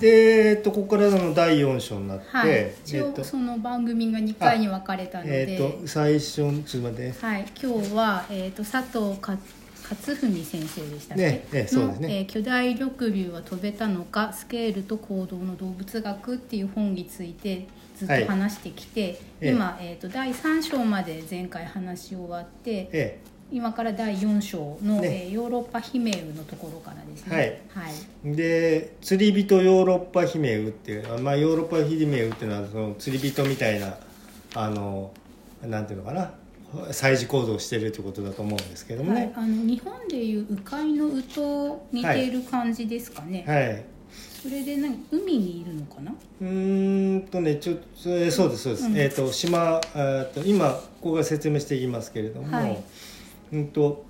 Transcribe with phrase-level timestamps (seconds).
[0.00, 9.36] で、えっと、ここからの第4章になって、はい、一えっと応その番組が2回に分かれたので、えっと最初ちょっと待ってはい、今日は、えー、と佐藤か
[9.90, 12.08] 勝文先生でしたっけ、ねねそうですね。
[12.08, 17.66] のえー巨大緑竜は飛べたのかスケールと行動の動物学」っていう本について
[17.96, 19.50] ずっと話してきて、ええ。
[19.50, 23.20] 今、えー、と第3章まで前回話し終わってえ
[23.52, 25.26] 今から第4章の、ね。
[25.26, 27.66] えーヨーロッパ姫ウのところからですね。
[27.72, 27.92] はい。
[28.24, 33.96] えで釣り人ヨーロッパ姫ウっていう、まあ、ヨーロッパ姫ウっていうのはその釣り人みたいな
[34.54, 35.12] あの
[35.62, 36.32] なんていうのかな。
[36.90, 39.26] 祭事行動をしてるってことだと思うんですけどもはい。
[39.26, 43.84] ね、あの日本でいう鵜飼の鵜と似ている感じですかね、はい。
[44.42, 46.10] それで何海にいるのかな？
[46.10, 48.98] うーんとねちょそれそうですそうです、うん。
[48.98, 52.82] えっ、と島えーと今ここが説明していきますけれども、はい
[53.54, 54.04] うんと。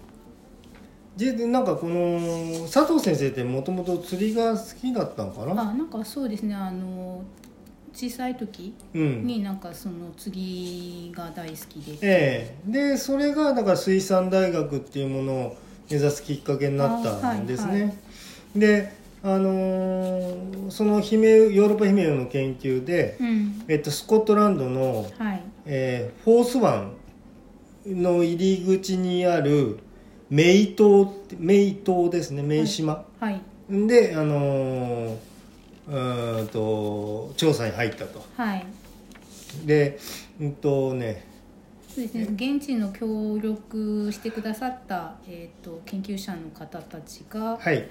[1.17, 5.63] じなんかこの佐藤先生ってもともと釣りが好きだったのかな？
[5.63, 6.53] あなんかそうですね。
[6.57, 7.23] あの
[7.93, 9.25] 小さい時うん。
[9.25, 12.73] になんかその釣りが大好きで、ええ。
[12.73, 15.57] でそれがだから水産大学っていうものを
[15.89, 17.93] 目指すきっかけになったんですね、あはいは
[18.57, 23.65] であのーその姫ヨーロッパ姫の研究で、うん。
[23.69, 25.43] えっと、スコットランドの、はい。
[25.67, 26.93] えーフォース湾
[27.87, 29.79] の入り口にある
[30.31, 33.41] メイ島ってメイ島ですねメイ島、はい。
[33.69, 35.17] であのー
[35.87, 38.25] うーんと調査に入ったと。
[38.37, 38.67] はい。
[39.67, 39.99] で
[40.41, 41.27] うんとね。
[41.89, 42.23] そうですね。
[42.35, 47.87] 現地の協力してくださった、えー、と研究者の方たちがはい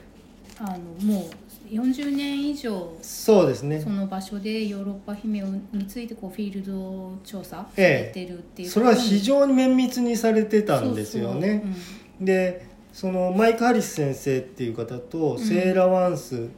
[0.59, 3.82] あのもう40年以上そうですね。
[3.82, 11.64] その場所でヨーロッパ姫についてこうフィールド調査されてるっていうそれは非常常に綿密にされてたんですよね。
[12.20, 15.40] でそのマイク・ハリス先生っていう方とん。
[15.40, 16.50] セーラ・ワンス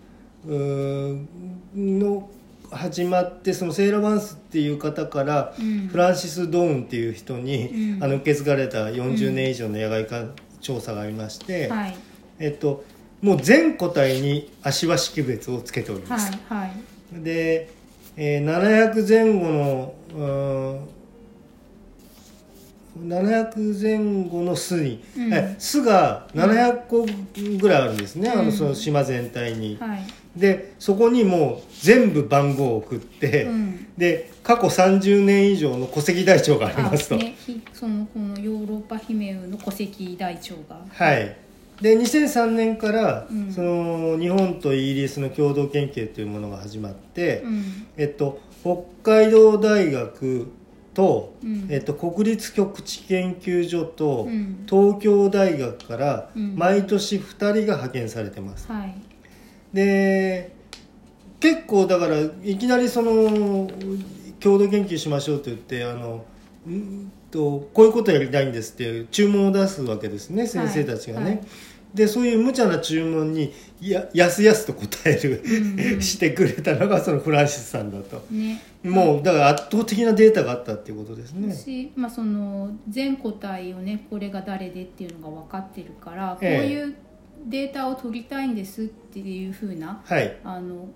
[0.46, 2.30] の
[2.70, 5.88] 始まってそのセーラ・ワンスっていう方からうん。
[5.88, 8.04] フランシス・ドーンっていう人に、うん。
[8.04, 10.26] あの受け継がれた40年以上の野外化
[10.60, 11.96] 調査がありまして、はい。
[12.40, 12.84] えっと、
[13.22, 17.24] もう全個体に足輪識別をつけておりまはす、いはい。
[17.24, 17.70] で、
[18.18, 20.88] えー700前後のうーん
[22.98, 25.34] 700前後の巣に、うん。
[25.34, 27.06] え巣が700個
[27.60, 28.46] ぐらいあるんですね、あうん。
[28.46, 30.00] のその島全体に、はい。
[30.40, 33.88] でそこにもう全部番号を送って、うん。
[33.98, 40.78] で過去30年以上の戸籍台帳がありますと、あね、ひそのこのヨーロッパ姫ウの戸籍台帳が。
[40.90, 41.38] はい
[41.82, 43.52] で2003年から、うん。
[43.52, 47.64] その日本とイギリスの共同研究というものが始まって、うん。
[47.98, 50.48] えっと、北海道大学
[50.94, 51.68] と、うん。
[51.70, 54.66] えっと、国立極地研究所と、うん。
[54.70, 56.56] 東京大学からうん。
[56.56, 58.96] 毎年2人が派遣されてます、はい。
[59.74, 60.56] で
[61.42, 63.70] 結構だからいきなりその
[64.40, 66.24] 共同研究しましょうと言ってあの
[66.68, 71.42] んとこういうことやりたいんですっていう注文を出すわけですね先生たちがね、はい。
[71.96, 75.42] でそういう無茶な注文にややすやすと答える、
[76.04, 78.22] してくれたのがそのフランシスさんだと。
[78.30, 78.62] ね。
[78.84, 81.56] もうだから圧倒的なデータがあったっていうことですね。
[81.56, 86.94] し、まあ、その全個体をねこれが誰でっていうのが分かってるから、こうええいう
[87.48, 90.38] データを取りたいんですっていうふうなはい。
[90.44, 90.90] あの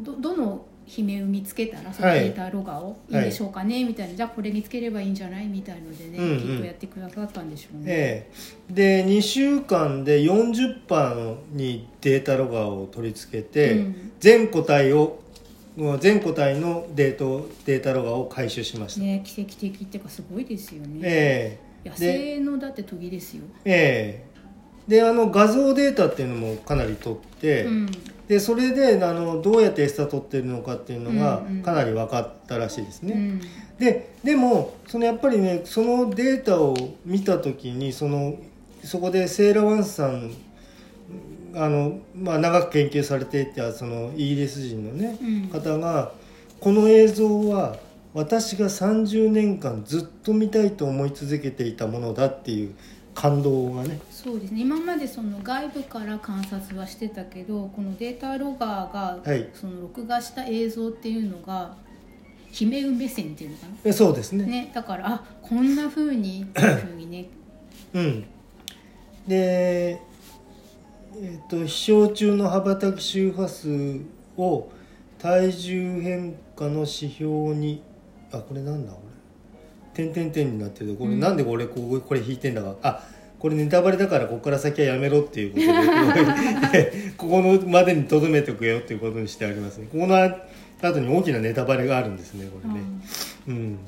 [0.00, 2.20] どどの姫を見つけたらそのはい。
[2.20, 4.14] データロガをいいでしょうかね、みたいな。
[4.16, 7.84] じゃあこれ見つければいいんじゃないみたいのでね、うんうんきっとやってくださったんでしょうね。
[7.86, 8.28] え
[8.70, 8.72] え。
[8.72, 14.12] で2週間で40版にデータロガーを取り付けて、うん。
[14.18, 15.20] 全個体を
[16.00, 21.00] 全個体のデートデータロガーを回収しました、ね奇跡的っていうかすごいですよね。
[21.04, 21.88] ええ。
[21.88, 23.44] 野生のだって時ですよ。
[23.64, 24.30] ええ。
[24.88, 27.90] であの画像データっていうのもかなり取って、うん
[28.30, 31.62] でそれであのどうやって餌取ってるのかっていうのがうんうん。
[31.64, 33.40] かなり分かったらしいですね、うん。
[33.76, 38.36] ででもそのやっぱりねそのデータを見た時にその
[38.84, 40.30] そこでセーラ・ワンスさん
[41.56, 45.48] あの、まあ、長く研究されていたそのイギリス人のね、うん。
[45.48, 46.12] 方が
[46.60, 47.78] この映像は
[48.14, 52.76] 私が30年間ずっと見たいと思い続けていたものだっていう
[53.20, 54.00] 感動がね。
[54.10, 54.62] そうですね。
[54.62, 59.48] 今までその外部から観察はしてたけどこのデータロガーがはい。
[59.52, 61.76] その録画した映像っていうのが
[62.50, 63.72] 姫目線っていうのかな？
[63.84, 64.44] えそうですね。
[64.44, 67.26] ね、だからあこんな風にっていう風にね。
[67.94, 68.24] うん。
[69.28, 70.00] で
[71.16, 74.00] えっ、と飛翔中の羽ばたき周波数
[74.36, 74.70] を
[75.18, 77.82] 体重変化の指標に
[78.32, 79.02] あこれなんだこ
[79.96, 81.20] れ点々点になってるこれ、うん。
[81.20, 82.76] なんでこれこここれ引いてんだか。
[82.82, 83.02] あ
[83.38, 89.88] これネタバレだからここから先はやめろっていうことで ここのまでにとどめておくよっていうことにしてありますね。
[89.90, 92.80] ここの後に大きなネタバレがあるんですねこれね、
[93.48, 93.78] うん、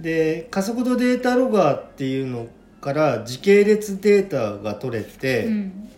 [0.00, 2.48] で加速度データロガーっていうの
[2.80, 5.88] から時系列データが取れて、うん。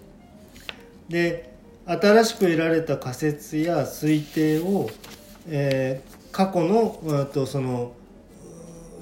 [1.08, 1.50] で
[1.86, 4.90] 新しく得られた仮説や推定を、
[5.48, 7.92] えー過去のうんとその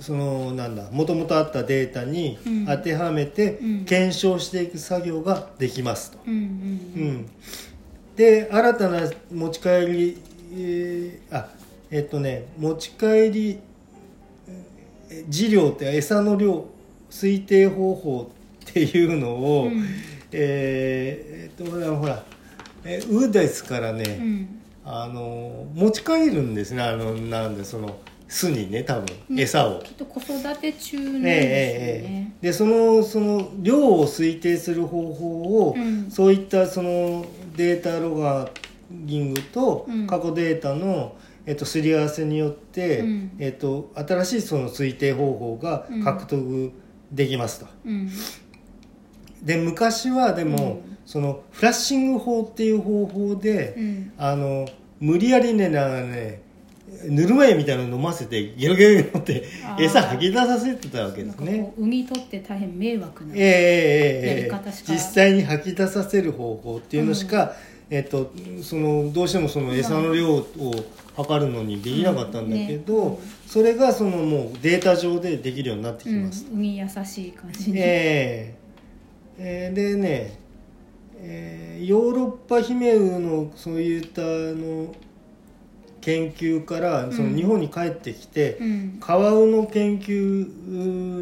[0.00, 2.66] そのなんだもともとあったデータにうん。
[2.66, 3.84] 当てはめてうん。
[3.84, 6.18] 検証していく作業ができますと。
[6.26, 6.44] うんうんう
[7.12, 7.30] ん、
[8.16, 10.22] で新たな持ち帰り、
[10.52, 11.48] えーあ
[11.90, 13.58] えっとね持ち帰り
[15.10, 16.66] えー飼料って餌の量
[17.10, 18.30] 推定方法
[18.70, 19.84] っていうのを、うん。
[20.32, 22.22] えーえっとほらほら
[22.84, 24.48] えーウですからね、うん。
[24.84, 26.82] あの持ち帰るんですね。
[26.82, 29.40] あのなんでその巣にね多分うん。
[29.40, 29.80] 餌を。
[29.80, 32.32] きっと子育て中なんですね。
[32.42, 36.10] でそのその量を推定する方法を、うん。
[36.10, 37.24] そういったその
[37.56, 38.50] データロガ
[38.90, 40.06] ギングとうん。
[40.06, 41.16] 過去データの、
[41.46, 43.32] えっと、すり合わせによって、うん。
[43.38, 46.72] えっと、新しいその推定方法が獲得
[47.10, 47.66] できますと。
[47.86, 48.10] うん。
[49.42, 50.98] で昔はでも、うん。
[51.06, 54.12] そのフラッシング法っていう方法で、うん。
[54.18, 54.68] あの
[55.00, 56.42] 無理やりねね
[57.08, 59.44] ぬるま湯みたいなの飲ませてゲロゲロゲロって
[59.78, 61.72] 餌吐き出させてたわけですね。
[61.76, 64.36] 産み取って大変迷惑な、ええええええ。
[64.40, 64.92] やり方しか。
[64.92, 67.52] 実際に吐き出させる方法っていうのしか、
[67.90, 68.32] えっと、
[68.62, 70.44] そのどうしてもその餌の量を
[71.16, 73.12] 測るのにできなかったんだけど、うん。
[73.12, 76.46] ねそれがそのもうデータ上でできるようになってきうんます。
[76.50, 78.58] 産み優しい感じに、ええ。
[79.38, 80.38] えーでね、
[81.16, 84.92] えーヨーロッパヒメウのそういったあの
[86.08, 88.98] 研究からその日本に帰ってきて、うん。
[88.98, 90.14] カワウの研究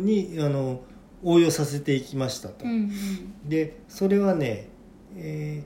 [0.00, 0.80] にあの
[1.24, 2.64] 応用させていきましたと。
[2.64, 3.48] うんうん。
[3.48, 4.68] でそれはね、
[5.16, 5.64] え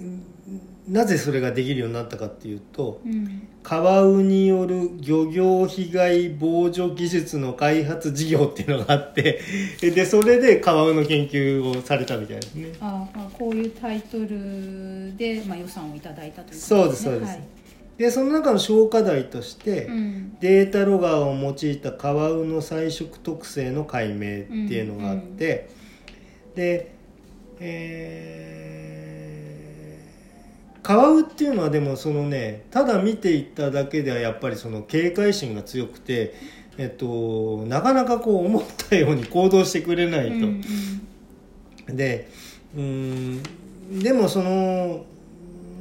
[0.00, 0.24] ーん
[0.88, 3.48] なぜそれができるようになったかっていうとうん。
[3.62, 9.40] カワウによる漁業被害防除技術の開発事業っていうのがあって
[9.80, 12.72] でそれでカワウの研究をされたみたいですね。
[12.80, 17.63] あまあこういうタイトルで、まあ、予算をいただいたということそうですそうです、はい
[17.98, 20.36] でその中の小課題として、うん。
[20.40, 25.70] データロガーを用いたカワウの菜食特性の解明っていうのがあって、
[26.54, 26.92] で、
[27.60, 28.54] えー
[30.84, 36.34] カワウっていうのはでもそのねただ見ていっただけではやっぱりその警戒心が強くて、
[36.76, 40.34] えっと、なかなかこう思ったように行動してくれないと。
[40.34, 40.62] うん。
[41.96, 42.28] で
[42.76, 43.42] うーん
[43.98, 45.06] でもその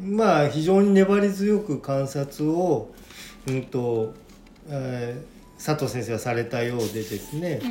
[0.03, 2.93] まあ非常に粘り強く観察を、
[3.47, 4.13] うんと
[4.67, 5.33] えー
[5.63, 7.61] 佐藤先生はされたようでですね、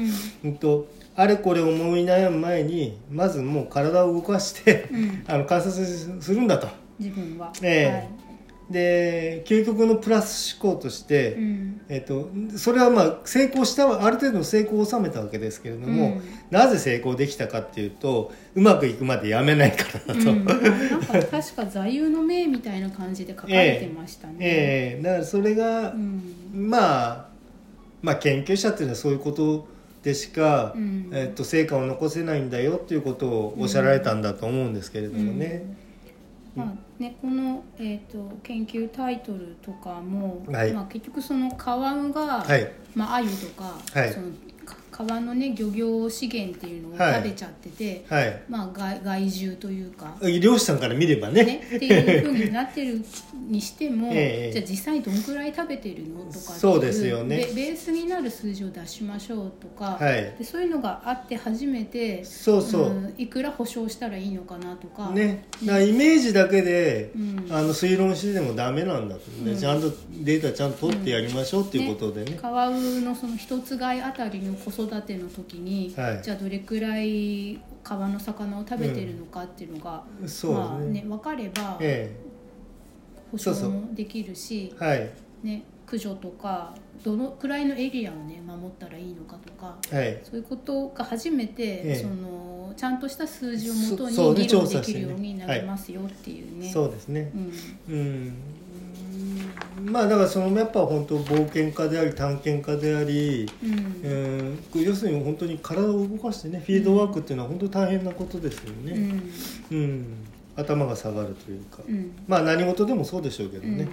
[0.43, 0.51] うん。
[0.51, 5.25] うんとあれこれ思い悩む前にまずもう体を動かして、うん。
[5.29, 6.69] あの観察するんだと。
[6.99, 8.09] 自分は、え
[8.71, 11.81] で究極のプラス思考として、はいうん。
[11.89, 16.23] えっと、それはまあ成功したある程度の成功を収めたわけですけれども、うん。
[16.51, 20.63] なぜ成功できたかっていうとうまくいくまでやめないからだと、うん、なんか
[21.31, 26.23] 確か座右の銘みたいな感じで書かれてましたね、ええだからそれがう、ん。
[26.53, 27.29] まあ
[28.03, 29.67] まあ研究者っていうのはそういうこと
[30.03, 31.11] でしか、うん。
[31.13, 35.82] えっと、成果を残せないんだよっていうことをおっしゃられたんだと思うんですけれどもね。
[36.55, 40.73] まあね、この、えー、と研究タイトルとかも、はい。
[40.73, 42.71] まあ、結局そのカワウが、はい。
[42.95, 44.13] まあ、アユとか、はい。
[44.13, 44.52] そのか
[44.93, 47.15] 川のね漁業資源っていうのをはい。
[47.15, 48.43] 食べちゃってて、はい。
[48.49, 51.45] まあ、害害獣というか、漁師さんから見ればね。
[51.45, 53.05] ね、っていうふうになってる
[53.49, 57.49] にしても、 ええじゃあ実際どんくらい食べてるのとかそうですよね。
[57.55, 60.35] ベベースになる数字を出しましょうとか、はい。
[60.39, 67.47] でそういうのがあって初めてそうそう、んいくら保証したらいいのかなとか、ね、だイメージだけで、うん。
[67.51, 69.53] あの推論してでもダメなんだと、ね。
[69.53, 69.59] うん。
[69.59, 69.91] ちゃんと
[70.23, 76.23] データちゃんと取ってやりましょうっていうことでね,、カワウのその一つ貝あたりの子育ての時に、はい。
[76.23, 82.15] じゃあどれくらい川の魚を食べてるのかっていうのが、そうまあね,、ね分かればえ
[83.31, 85.11] 保証もできるしえはい。
[85.43, 90.21] ね、駆除とかどのくらいのエリアをね守ったらいいのかとかはい。
[90.23, 91.97] そういうことが初めて、ええ。
[91.97, 96.71] そのちゃんとした数字をもとに議論できるようになりますよっていうね。
[96.71, 97.31] そうですね。
[97.89, 97.95] うん。
[97.95, 98.35] うん
[99.81, 104.59] まあだからそのやっぱ本当冒険家であり探検家であり、うん。
[104.75, 108.93] うん、要するに本当に体を動かしてねフィールドワークっていうのは本当に大変なことですよね、
[109.71, 109.79] うん。
[109.79, 110.07] うん。
[110.57, 112.13] 頭が下がるというか、うん。
[112.29, 113.89] まあ何事でもそうでしょうけどね、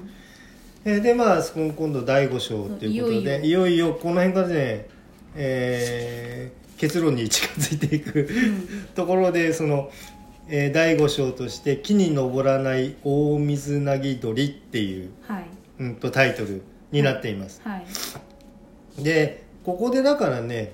[0.85, 3.67] えーでまあ今今度第5章ということでいよいよ。
[3.67, 4.87] いよいよこの辺からね、
[5.35, 8.29] えー結論に近づいていく
[8.95, 9.91] ところでその、
[10.47, 15.45] えー第5章として「木に登らない大水なぎ鳥」っていう、はい
[15.79, 17.61] うん、とタイトルになっています。
[17.63, 17.85] はい
[18.97, 20.73] でここでだからね、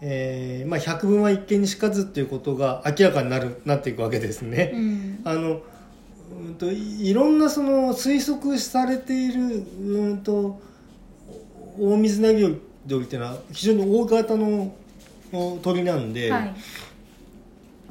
[0.00, 4.72] えーまあ、百聞は一見にしかずっていうことが明らかになるなっていくわけですね。
[4.74, 5.60] うんあの
[6.46, 10.60] うんといいろんなその推測されているうんと
[11.78, 12.42] 大水なぎ
[12.88, 14.74] 鳥っていうのは非常に大型の
[15.32, 16.54] お鳥なんで、はい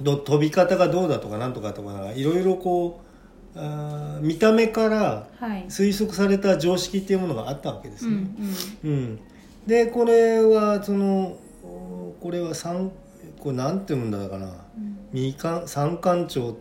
[0.01, 3.04] ど飛び方がどうだとかなんとかとかいろいろこう
[3.55, 5.65] あー見た目からはい。
[5.67, 8.29] 推測された常識っていうものがあったわけですうんね。
[8.83, 9.19] うん、
[9.65, 12.91] でこれはそのおこれは三
[13.39, 14.47] これなんて読むんだかな。
[14.47, 14.97] うん。
[15.13, 16.57] 三冠三冠町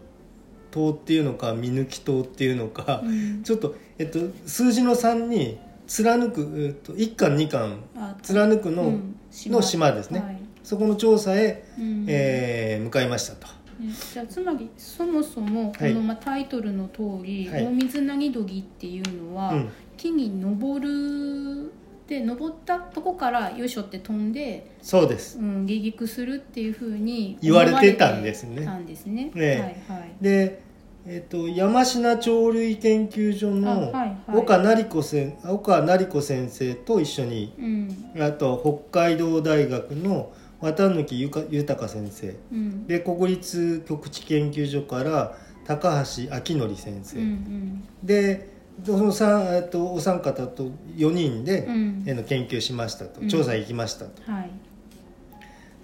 [0.71, 3.43] 島っていうのか見抜き島っていうのか、うん。
[3.43, 9.17] ちょっと、えっと、数字の3に貫く、えっと、1巻2巻あ貫くの,、うん。
[9.47, 10.39] の島ですね、はい。
[10.63, 12.05] そこの調査へ、うん。
[12.09, 13.47] えー向かいましたと。
[13.79, 13.93] ね。
[14.13, 15.95] じゃあつまりそもそもこはい。
[15.95, 17.65] のまあタイトルの通り、はい。
[17.65, 19.71] 大水なぎどぎっていうのは、うん。
[19.97, 21.73] 木に登る
[22.07, 25.39] で登ったとこからよいしょって飛んで、そうです。
[25.39, 28.65] うん、離陸するっていうふうに言われてたんですね。
[28.65, 29.31] たんですね。
[29.35, 30.11] ねはいはい。
[30.21, 30.63] で、
[31.07, 34.37] えっと、山科鳥類研究所あのはいはい。
[34.37, 38.23] 岡成子先岡成子先生と一緒にうん。
[38.23, 40.33] あと北海道大学の
[40.65, 42.35] 綿貫ゆか豊先生。
[42.53, 42.87] うん。
[42.87, 48.53] で国立極地研究所から高橋明則先生、うんで
[48.85, 52.05] そのさえっとお三方と4人で、うん。
[52.07, 53.21] えの研究しましたと。
[53.21, 53.29] うん。
[53.29, 54.51] 調査行きましたと、うんはい。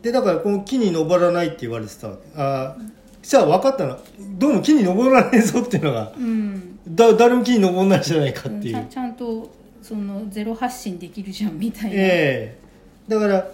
[0.03, 2.23] でだからこの木に登らないって言われてたわけ。
[2.37, 2.91] あー
[3.23, 3.99] じゃあ分かったの。
[4.39, 6.79] どうも木に登らないぞっていうのがうん。
[6.89, 9.51] だ誰も木に登んないじゃないかっていう、ちゃんと
[9.83, 11.91] そのゼロ発信できるじゃんみたいな。
[11.91, 12.59] ええ。
[13.09, 13.45] だから、うん、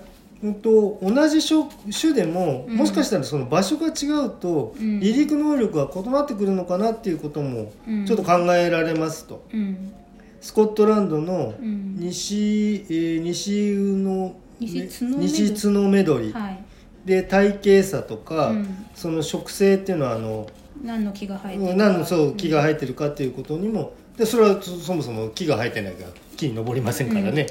[0.62, 2.76] と同じ種種でも、うん。
[2.76, 5.00] もしかしたらその場所が違うと、うん。
[5.00, 8.06] 離陸能力が異なってくるのかなっていうこともうん。
[8.06, 9.92] ちょっと考えられますと、うん。
[10.40, 11.96] スコットランドのうん。
[11.98, 16.62] 西,、えー西宇野西ツノメドリ西ツノメドリはい。
[17.04, 18.86] で体型差とか、うん。
[18.94, 20.46] その植生っていうのはあの
[20.82, 21.74] 何の木が生えてるか。
[21.76, 27.46] 何のそう木が生えてるかっていうことにもでそれはそそもそも木が生えてないから木に登りませんからね、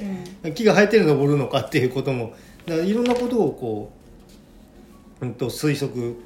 [0.54, 2.34] 木が生えてる登るのかっていうことも
[2.66, 3.92] だからいろんなことをこ
[5.20, 6.16] う、うん、と推測、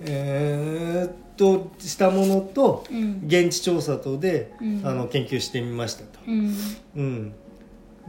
[0.00, 2.84] えーっとしたものと
[3.26, 4.82] 現地調査等で、うん。
[4.84, 6.20] あの研究してみましたと。
[6.28, 6.54] うん。
[6.96, 7.32] うん、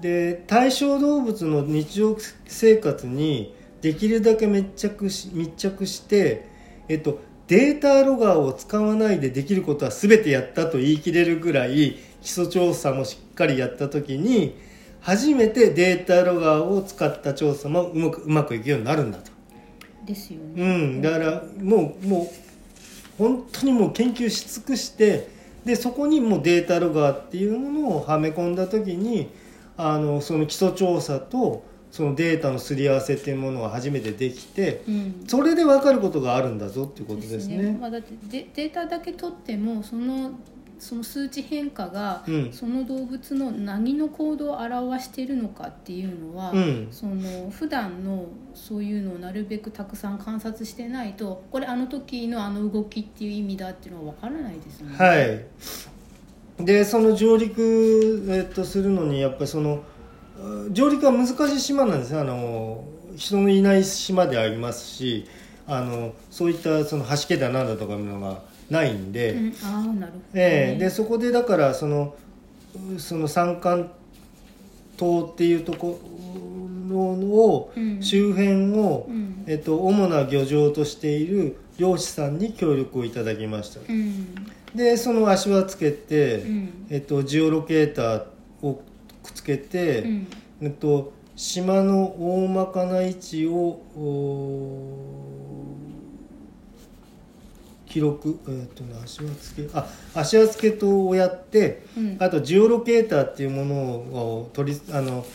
[0.02, 6.50] で対象動物の日常生活にできるだけ密着し密着して、
[6.90, 14.58] えっと、データロガーを使わないでできることは全てやったと言い切れるぐらい基礎調査もしっかりやった時に
[15.02, 19.32] 初めてデータロガーを使った調査もうまくうまくいくようになるんだと。
[20.06, 20.64] ですよね。
[20.64, 22.28] うん、だからもうもう
[23.18, 25.28] 本当にもう研究し尽くして
[25.66, 29.30] でそこにもうデータロガーっていうものをはめ込んだ時に
[29.78, 35.24] あのその基礎調査とそのデータのすり合わせっていうものが初めてできてうん。
[35.28, 37.78] それで分かることがあるんだぞっていうことですね。
[37.80, 40.32] まあだってデデータだけ取ってもその
[40.82, 42.52] その数値変化が、うん。
[42.52, 46.88] その動物の何の行動を表しているのかっていうのは、うん。
[46.90, 54.96] その普段のそういうのをなるべくたくさん観察してないとこれあの時のあの動きっていう意味だっていうのは分からないですね。
[54.98, 56.66] はい。
[56.66, 59.84] でその上陸、えっと、するのにやっぱりその
[60.40, 62.84] あ上陸は難しい島なんですねあの
[63.16, 65.28] 人のいない島でありますし
[65.68, 68.42] あのそういったその橋桁なんだとかいうのが
[68.72, 70.14] ないんで,、うん、ああなるほど、ね。
[70.34, 70.80] ええ。
[70.80, 72.16] でそこでだからその
[72.98, 73.92] その山間
[74.98, 76.00] 島っていうとこ
[76.90, 78.02] ろを、うん。
[78.02, 79.44] 周辺を、うん。
[79.48, 84.36] えっと、主な漁場としている漁師さんに協力をいただきました、うん。
[84.76, 86.88] でその足輪つけて、うん。
[86.90, 88.24] えっと、ジオロケーター
[88.62, 88.76] を
[89.24, 90.28] くっつけて、うん。
[90.62, 95.71] えっと、島の大まかな位置をお
[97.92, 102.18] 記録、えっとね、足輪付けあ足輪付けとをやって、うん。
[102.22, 105.26] あとジオロケーターっていうものを取りあの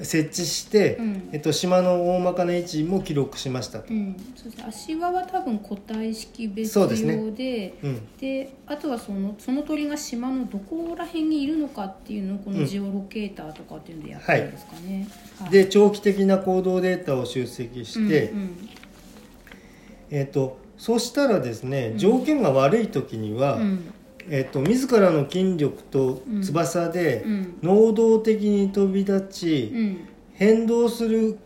[0.00, 1.28] 設置して、うん。
[1.32, 3.92] えっと、島の大まかな位置も記録しましたと。
[3.92, 4.64] うん、そうですね。
[4.68, 7.16] 足輪は多分個体式別そうですね。
[7.16, 8.16] 用でうん。
[8.16, 12.60] であとはそのその鳥が島のどこら辺にいるのかっていうのをこうん。
[12.60, 15.08] のジオロケーターとかっていうのでやってるんですかね。
[15.40, 15.50] はい。
[15.50, 18.68] で長期的な行動データを集積して、うんうん。
[20.12, 23.94] えっとそしたらですね条件が悪い時には、うん。
[24.28, 27.58] えっと自らの筋力と翼でうん。
[27.62, 30.08] 能動的に飛び立ち、うん。
[30.34, 31.38] 変動する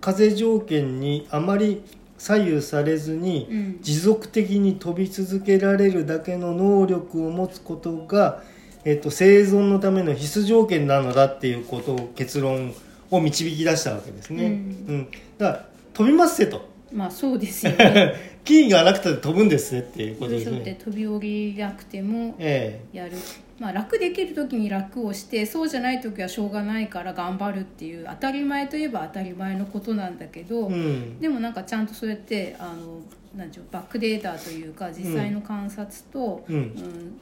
[0.00, 1.82] 風条件にあまり
[2.18, 3.78] 左右されずに、うん。
[3.82, 8.44] 持続的に飛び続けられるだけの能力を持つことが、
[8.84, 12.72] えっと、生存のための必須条件なのだっていうことを結論
[13.10, 14.44] を導き出したわけですね。
[14.44, 14.98] ううん。
[14.98, 16.72] んだから飛びますせと。
[16.92, 20.78] まあそうですよね 木がなくて飛ぶんですねっていうことですね。
[20.78, 22.84] 飛び降りなくてもえ。
[22.92, 23.12] やる、
[23.58, 31.20] まあ、楽できる時に楽をしてそうじゃない時はしょうがないから頑張るっていう当たり前といえば当たり前のことなんだけど、えうん。
[31.20, 33.00] でもなんかちゃんとそうやってあの
[33.34, 37.18] なんていうのバックデータというか実際の観察と、うん。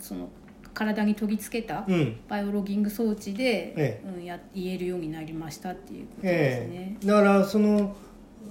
[0.00, 0.28] その
[0.74, 2.16] 体に取り付けたうん。
[2.28, 6.98] バイオロギング装置で、えうん、や言えるようになりましたっていうことですね。
[7.00, 7.04] え。
[7.04, 7.06] え。
[7.06, 7.94] だからその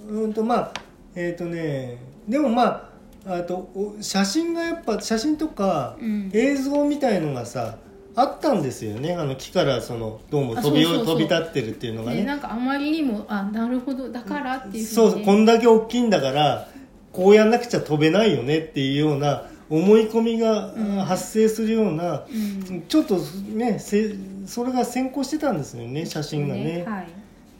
[0.08, 0.72] うんとまあ
[1.14, 2.90] えっ、とねでもま
[3.26, 6.30] ああとお写真がやっぱ写真とかうん。
[6.32, 7.76] 映像みたいのがさ
[8.16, 9.14] あったんですよね。
[9.14, 12.18] あの木からそのどうもあ飛び飛び立ってるっていうのがね。
[12.18, 16.68] ねなんかあまりにもあなるほどだからっていうふそうこんだけ大きいんだから
[17.12, 20.96] こうやんなくちゃ飛べないよねっていうような思い込みがうん。
[21.00, 22.82] 発生するような、うん。
[22.82, 24.14] ちょっとねせ
[24.46, 26.84] それが先行してたんですよね写真がね。
[26.86, 27.08] はい。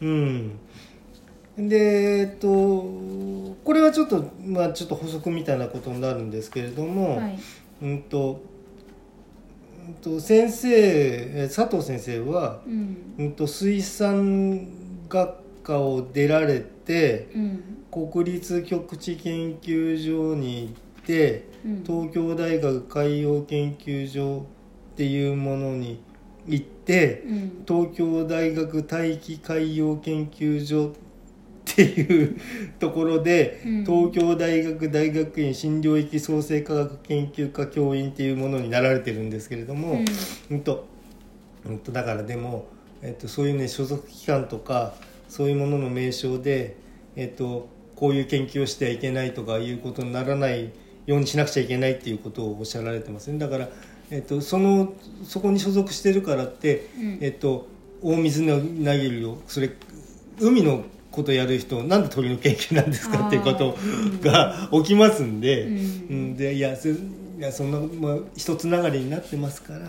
[0.01, 0.59] うん
[1.57, 7.39] でえっとこれはちょっとまあちょっと補足みたいなことになるんですけれども、はい。
[7.81, 8.41] うんと
[9.87, 12.97] うんと先生え佐藤先生は、うん。
[13.17, 14.67] うん、と水産
[15.07, 17.63] 学科を出られてうん。
[17.91, 21.83] 国立極地研究所に行ってうん。
[21.85, 24.45] 東京大学海洋研究所
[24.93, 26.01] っていうものに
[26.47, 27.63] 行ってうん。
[27.67, 30.93] 東京大学大気海洋研究所
[31.75, 32.39] っていう
[32.79, 33.85] ところで、うん。
[33.85, 40.05] 東京大学大学院新領域創生科学研究科教員っていうものになられてるんですけれども、うん。
[40.51, 40.87] うんと
[41.65, 42.67] うんとだからでも、
[43.01, 44.93] えっと、そういうね所属機関とか
[45.27, 46.77] そういうものの名称で、
[47.17, 50.71] えっと、こういう研究をしてはいけないとかいうことにならない
[51.05, 53.37] ようにしなくちゃいけないっていうことをおっしゃられてますね。
[53.37, 53.69] だから、
[54.11, 54.93] えっと、その
[55.25, 57.17] そこに所属してるからって、うん。
[57.21, 57.67] えっと、
[58.01, 59.71] 大水の投げるをそれ
[60.39, 60.83] 海の
[61.15, 63.77] ことやる人なんで鳥の研究なんですかっていうこと
[64.21, 65.63] が起きますんで。
[65.63, 65.75] うん。
[65.75, 66.95] うん、でいやそい
[67.39, 69.79] やそんな、まあ、一つながりになってますから。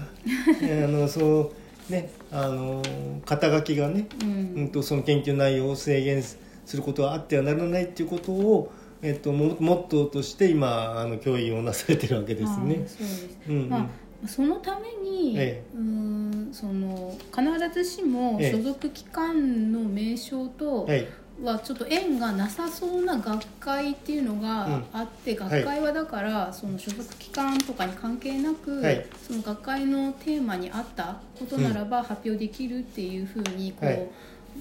[0.62, 1.52] え あのそ
[1.88, 2.82] うねあの
[3.24, 6.38] 肩書きがね、ううんん、とその研究内容を制限す
[6.76, 12.88] ることはあってはならないっていうことを、えっと、もモットーとして今あの教員をなされてるわけですあねー。
[12.88, 13.28] そうです。
[13.48, 13.68] うんうん。
[13.68, 13.86] まあ、
[14.28, 15.76] そのために、ええ。
[15.76, 20.88] うーんその必ずしもええ所属機関の名称と
[21.42, 25.50] はちょっと縁がなさそうな学会っていうのがあって、はい。
[25.50, 29.06] 学会はだからその所属機関とかに関係なく、はい。
[29.26, 34.08] その学会のテーマに合ったことならば発表できるっていうふうにこう、はい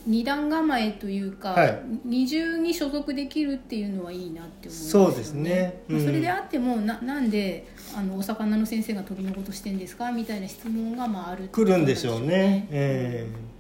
[0.06, 1.82] 二段構えというか、はい。
[2.04, 5.82] 二重に所属できるっていうのはいいなって思いますそうですね。
[5.90, 5.96] うん。
[5.98, 12.68] まあそれであってもななんであのお魚の先生が鳥のことしてんですかみたいな質問がまああるってこと来るんでしょうね。
[12.70, 13.55] うんええ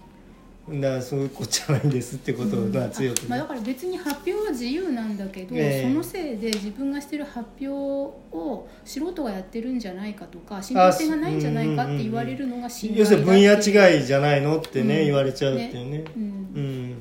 [0.67, 5.87] だからそういうことじゃないんですってことが強くあまあ、ねだから別に発表は自由なんだけど、ええ。
[5.87, 16.03] そのせいで自分がしてる発表を素人がやってるんじゃないかとか信憑性がないんじゃないかって言われるのが信要するに分野違い、いじゃないのってね、うん言われちゃうっていうね。
[16.15, 16.23] うん。
[16.23, 16.95] うん。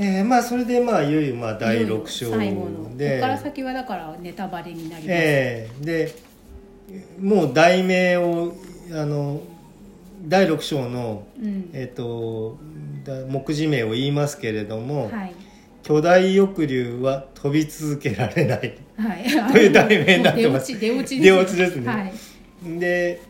[0.00, 2.66] えーまあそれでまあいよいよまあ第6章最後の。
[2.66, 6.28] ここでから先はだからネタバレになります、えーで
[7.20, 8.54] もう題名を
[8.92, 9.42] あの
[10.28, 11.70] 第6章の、うん。
[11.72, 12.58] えっと
[13.04, 15.34] だ目次名を言いますけれども、はい。
[15.82, 18.76] 巨大翼竜は飛び続けられない。
[18.98, 20.78] はい、 という題名になってます。
[20.78, 21.86] 出落ち出落ちですね。
[21.88, 23.20] はい、で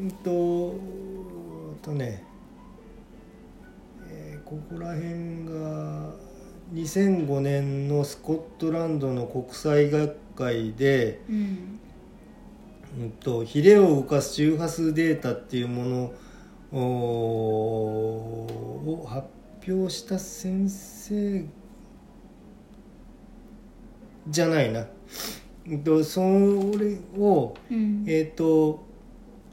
[0.00, 2.24] うんとうんとね、
[4.10, 5.04] えーここら辺
[5.46, 6.14] が
[6.74, 11.78] 2005年のスコットランドの国際学会で、うん。
[13.00, 16.14] うん、とヒレを動かす周波数データっていうものを
[16.72, 18.46] を
[19.06, 19.26] 発
[19.66, 21.44] 表した先生
[24.28, 24.86] じゃないな、
[25.66, 28.04] うんとそれをうん。
[28.06, 28.86] えっ、と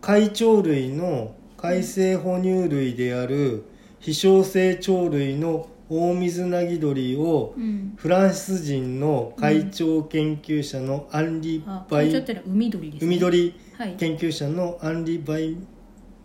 [0.01, 3.65] 海鳥類の海生哺乳類である
[3.99, 7.93] 飛翔性鳥類のオオミズナギドリをうん。
[7.95, 12.41] フランス人の海鳥研究者のアンリ・あバイ、ちょっとね。
[12.45, 13.54] 海鳥
[13.97, 15.58] 研究者のアンリ・バイ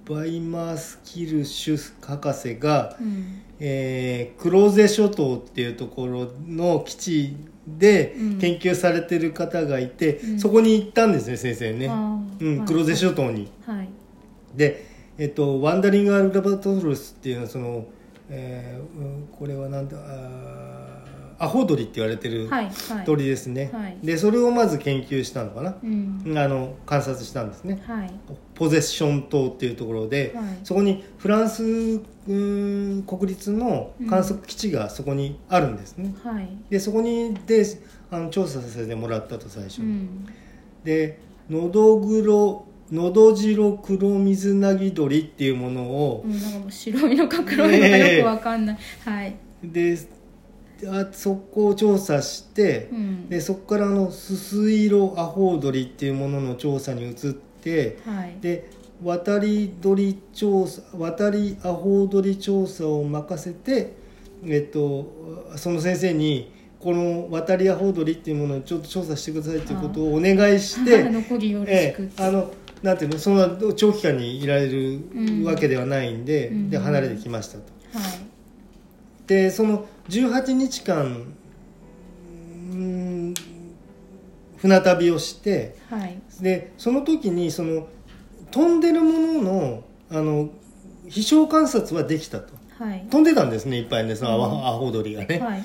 [0.09, 3.43] バイマースキルシュ博士が、うん。
[3.59, 7.37] えー、黒瀬諸島っていうところの基地
[7.67, 8.39] でうん。
[8.39, 10.41] 研究されてる方がいて、うん。
[10.41, 12.67] そこに行ったんですね先生ね、うん、はい。
[12.67, 13.51] 黒瀬諸島に。
[13.67, 13.89] はい。
[14.55, 14.87] で、
[15.19, 17.85] えっと、ワンダリング・アル・ラバトルスっていうのはその、
[18.31, 20.70] えーうんこれはなんだあー
[21.43, 23.05] アホ鳥って言われてるはいはい。
[23.07, 23.97] 鳥ですね、はい。
[24.03, 26.35] でそれをまず研究したのかな、うん。
[26.37, 27.83] あの観察したんですね。
[27.87, 28.13] はい。
[28.55, 30.45] ポゼッション島っていうところで、はい。
[30.65, 36.49] そこにフランスうん国立の観測基地がそこにあるんですね、はい。
[36.69, 37.65] でそこにで
[38.11, 40.27] あの調査させてもらったと最初に、うん。
[40.85, 49.97] でのどぐろのど白黒水なぎ鳥っていうものをう、んなんか白いのか黒いのかよくわかんない、はい、で
[50.87, 58.37] あそこを調査して、うん、でそこからあのすすいろアホウドリっていうものの調査に移ってはい。
[58.41, 58.71] で
[59.03, 63.95] 渡り鳥調査渡りアホウドリ調査を任せて、
[64.45, 65.11] えっと、
[65.57, 71.05] その先生にこの渡りアホウドリっていうものをちょっと調査してくださいっていうことをお願いして。
[71.09, 72.51] 残りよろしえく、え、あの
[72.83, 75.45] なんていうのそんな長期間にいられるうん。
[75.45, 76.71] わけではないんで,、うん。
[76.71, 77.65] で離れてきましたと。
[77.93, 78.30] はい
[79.31, 81.25] でその18日間
[82.73, 83.35] うん
[84.57, 86.21] 船旅をしてはい。
[86.41, 87.87] でその時にその
[88.51, 90.51] 飛んでるもののあの
[91.09, 92.55] 飛翔観察はできたと。
[92.77, 93.07] はい。
[93.09, 94.51] 飛んでたんですねいっぱいねそのアうん。
[94.51, 95.63] ホアホ鳥がね、はいは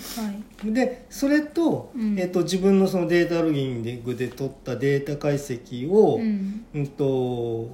[0.63, 0.71] い。
[0.71, 2.19] でそれと、うん。
[2.19, 6.65] えっと、自分のそのデータロギングで取ったデータ解析を、うん。
[6.75, 7.67] うんと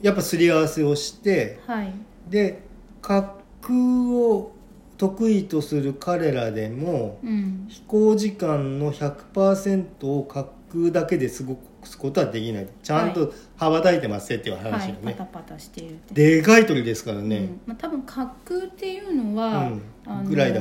[0.00, 1.92] やっぱすり合わせをしてはい。
[2.28, 2.62] で
[3.02, 4.52] 滑空を
[4.98, 7.66] 得意とする彼らでもうん。
[7.68, 12.68] 飛行時間の100%を滑空だけで過ごすことはできない。
[12.82, 14.88] ちゃんと羽ばたいてますよっていう話はい。
[14.90, 16.14] よね、パタパタしてるって。
[16.14, 17.60] でかい鳥ですからうね、ん。
[17.66, 19.82] まあ、多分滑空っていうのは、うん。
[20.06, 20.60] あのグライダ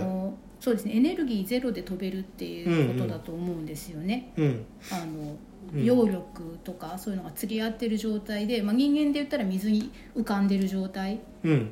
[0.60, 0.96] そうですね。
[0.96, 4.66] エネルギーゼロで飛べるっていうことだと思うんですよね、うん。
[4.92, 5.36] あの
[5.74, 5.84] うん。
[5.86, 11.72] 揚力とかそういうのが釣り合ってる状態で、まあ、人間で言ったら水に浮かんでる状態うん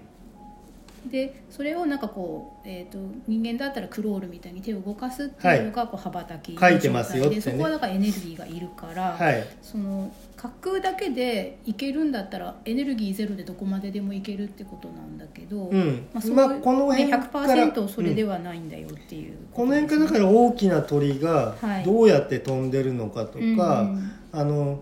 [1.07, 7.35] でそれをなんかこう、えー、と人間だったらクロールみたいに手を動かすっていうのがこう羽ばたきの書いてますよってね。
[7.35, 9.47] でそこはだからエネルギーがいるから、はい。
[9.62, 16.07] その滑空だけでいけるんだったらエネルギーゼロでどこまででもいけるってことなんだけど、うん。
[16.13, 21.83] まあそういうまあこの辺ねから100%それではないんだよっていうこの辺からだから大きな鳥がはい。
[21.83, 24.12] どうやって飛んでるのかとか、うんうん。
[24.31, 24.81] あの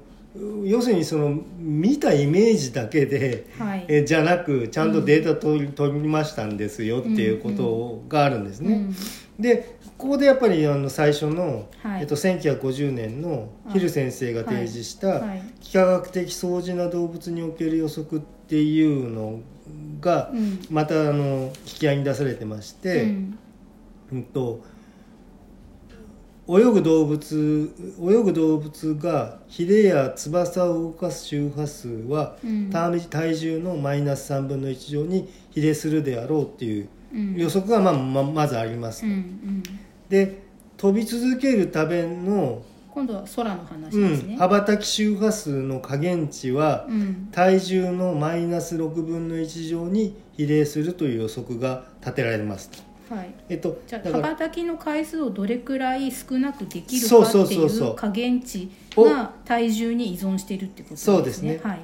[0.66, 3.86] 要するにその見たイメージだけではい。
[3.88, 8.74] えじゃなくちゃんとデータ取り,、取りましたんですよっていうことがあるんですね。
[8.74, 8.96] うん
[9.40, 12.02] でここでやっぱりあの最初の、はい。
[12.02, 15.44] えっと、1950年のヒル先生が提示した、はい。
[15.62, 19.40] 幾何学的相似な動物における予測っていうの
[20.00, 20.60] がうん。
[20.70, 23.40] またあの引き合いに出されてまして、うん。
[24.14, 24.64] うんと
[26.50, 32.70] 泳ぐ動物泳ぐ動物がヒレや翼を動かす周波数はうん。
[32.70, 37.36] 体体重のマイナス3分の1乗に比例するであろうっていううん。
[37.36, 39.64] 予測がまあままずありますうんうん。
[40.10, 40.42] で
[40.78, 47.30] 飛び続けるための、今度は空の話うん、ですね、羽ばたき周波数の加減値はうん。
[47.32, 52.70] 体重のマイナス6分の1乗に比例するという予測が立てられます
[53.10, 53.34] はい。
[53.50, 61.16] えっとじゃあ羽ばたきの回数をどれくらい少なくできるかっていそう加減値が体重に依存しているってことですね。
[61.16, 61.60] そうですね。
[61.64, 61.80] はい。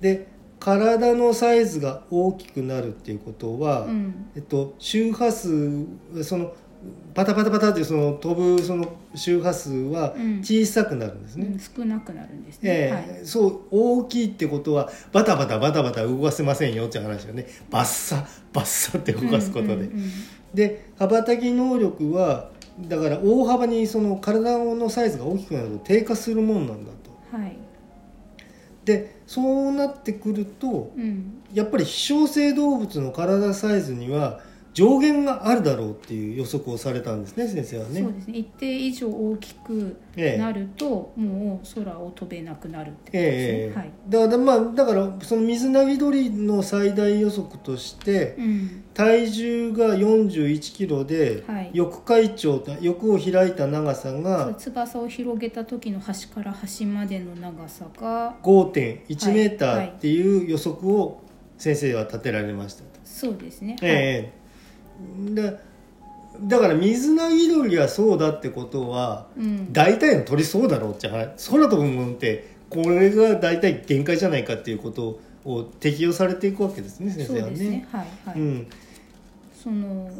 [0.00, 0.28] で
[0.60, 4.30] 体のサイズが大きくなるっていうことは、うん。
[4.34, 5.86] えっと、周波数
[6.24, 6.52] その
[7.12, 10.38] パタパタパタっていうその飛ぶその周波数はうん。
[10.40, 17.46] 小さくなるんですね、うん少なくなるんですえね、えそう大きいってことはバタバタバタバタ動かせませんよっていう話よね。
[17.70, 20.10] バッサバッサって動かすことで、うんうんうん
[20.54, 27.36] で羽ばたき能力はだから大幅にその体のサイズが大きくなると低下するもんなんだと。
[27.36, 27.56] はい。
[28.84, 31.42] でそうなってくるとうん。
[31.52, 34.40] やっぱり希少性動物の体サイズには
[34.74, 38.02] 上限があるだろうっていう予測をされたんですね先生はね。
[38.02, 38.38] そうですね。
[38.38, 43.92] 一定以上大きくええなると、もう空を飛べなくなるってことですね、ええはい。
[44.08, 48.84] だからまあだからその水なぎ鳥の最大予測としてうん。
[48.94, 51.70] 体重が41キロで、はい。
[51.72, 59.86] 翼開長翼を開いた長さが翼を広げた時の端から端までの長さが5.1メータはい。
[59.86, 61.20] ーっていう予測を
[61.58, 64.37] 先生は立てられましたと、そうですね、はいええ
[65.34, 65.58] で
[66.40, 71.50] だから水なぎ鳥がそうだってことはうん、大体の鳥そうだろうって話。
[71.50, 77.50] 空飛ぶものってこれが大体限界じゃないかっていうことを適用されていくわけですね先生はね。
[77.50, 77.88] ですね。
[77.90, 78.66] はいはい、うん。
[79.52, 80.10] その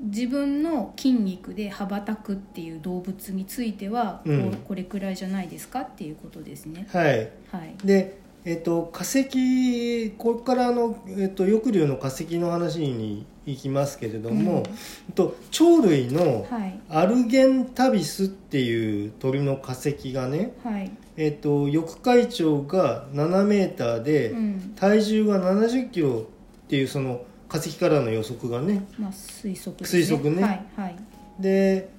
[0.00, 4.52] 自分の筋肉で羽ばたくっていう動物については、うん。
[4.68, 6.86] これくらいじゃないですかっていうことですね。
[6.92, 7.74] はい、はい。
[7.84, 14.62] でえっと、化石これからあの、えっと、翼竜の化石の話に行きますけれども、
[15.08, 15.12] うん。
[15.14, 16.78] と、鳥類のはい。
[16.88, 20.90] アルゲンタビスっていう鳥の化石がね、はい。
[21.16, 24.72] えっと、翼海長が7メーターで、うん。
[24.76, 26.26] 体重が70キロ
[26.64, 29.82] っていうその化石からの予測がねまあ推測ね。
[29.82, 30.42] 推測ね。
[30.42, 30.96] はいはい。
[31.38, 31.90] で、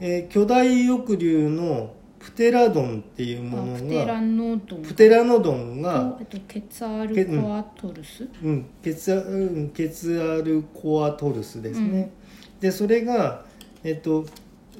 [0.00, 1.92] えー巨大翼竜の
[2.26, 4.82] プテラドンっていうもあのプテラがノドン。
[4.82, 12.10] プテラノドンがと、えっと、ケツアルコアトルス、うん、ケツアうんケツアルコアトルスですね、
[12.58, 13.44] でそれが、
[13.84, 14.26] えっと、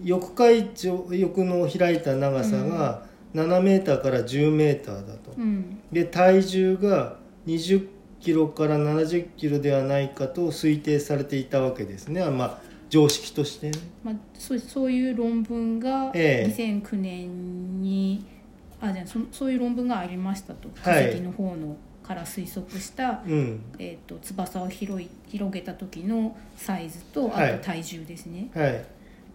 [0.05, 5.81] 翼海長翼の開いた長さが7メーターから10メーターだと、うん。
[5.93, 7.87] で体重が20
[8.19, 13.79] キロから70キロではないかと推定されていたわけですね、まあ、常識としてね。
[14.05, 16.53] まあ、そうそういう論文がええ。
[16.53, 18.25] 2009年に、
[18.81, 20.69] あじゃあそそそういう論文がありましたと。
[20.83, 21.05] はい。
[21.05, 23.61] 化石の方のから推測した、うん。
[23.79, 27.59] えー、と翼を広い広げた時のサイズとあはい。
[27.59, 28.85] と体重ですね、はい。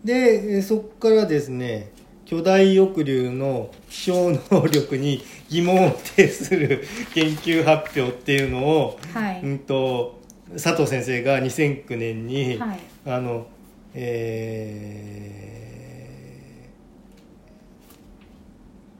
[0.03, 0.13] で
[0.55, 1.91] えーそこからですね
[2.25, 10.21] 巨大翼竜の気象能力に疑問を呈する研究発表っていうのを、はい、うん、と
[10.53, 13.47] 佐藤先生が2009年に、はいあの
[13.93, 14.69] え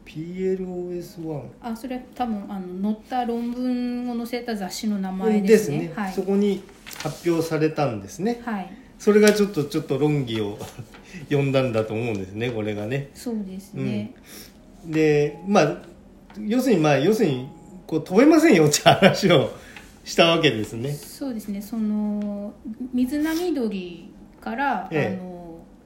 [0.06, 5.94] ー、PLOS1 あそれは多分あの載った論文を載せた雑誌の名前ですね。
[5.96, 6.14] はい。
[6.14, 6.64] そこに
[7.02, 8.42] 発表されたんですね。
[8.44, 8.78] はい。
[9.00, 10.60] それがちょっとちょっと論議を
[11.32, 13.10] 呼んだんだと思うんですねこれがね。
[13.14, 14.14] そうですね、
[14.86, 15.78] でまあ
[16.38, 17.48] 要するにまあ要するに
[17.88, 19.52] こう飛べませんよって話を
[20.04, 20.92] したわけですね。
[20.94, 21.62] そうですね。
[21.62, 22.54] その
[22.94, 25.20] 水波鳥から、ええ。
[25.20, 25.32] あの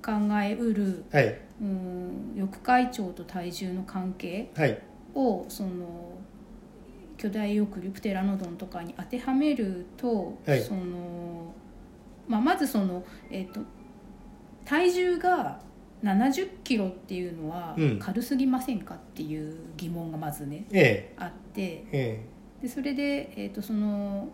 [0.01, 1.39] 考えうるはい。
[1.62, 4.82] うん翼海長と体重の関係はい。
[5.13, 6.13] をその
[7.17, 10.62] 巨大翼竜プテラノドンとかに当てはめると、はい。
[10.62, 11.54] その
[12.28, 13.62] まあ、まずその、えっと
[14.65, 15.60] 体重が
[16.04, 17.99] 70キロっていうのはうん。
[17.99, 21.13] 軽すぎませんかっていう疑問がまずねえ。
[21.17, 22.25] あってええ
[22.65, 24.28] でそれで,、えっとその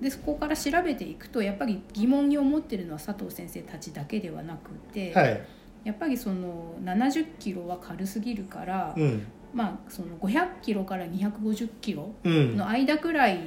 [0.00, 5.40] でそこから調べていくとやっぱり疑問に思ってるのは佐藤先生たちだけではなくて、えはい。
[5.84, 9.22] やっぱりその70キロは軽すぎるから、うん。
[9.54, 12.56] まあ、その500キロから250キロうん。
[12.56, 13.38] の間くらいっ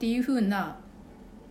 [0.00, 0.76] ていうふうな、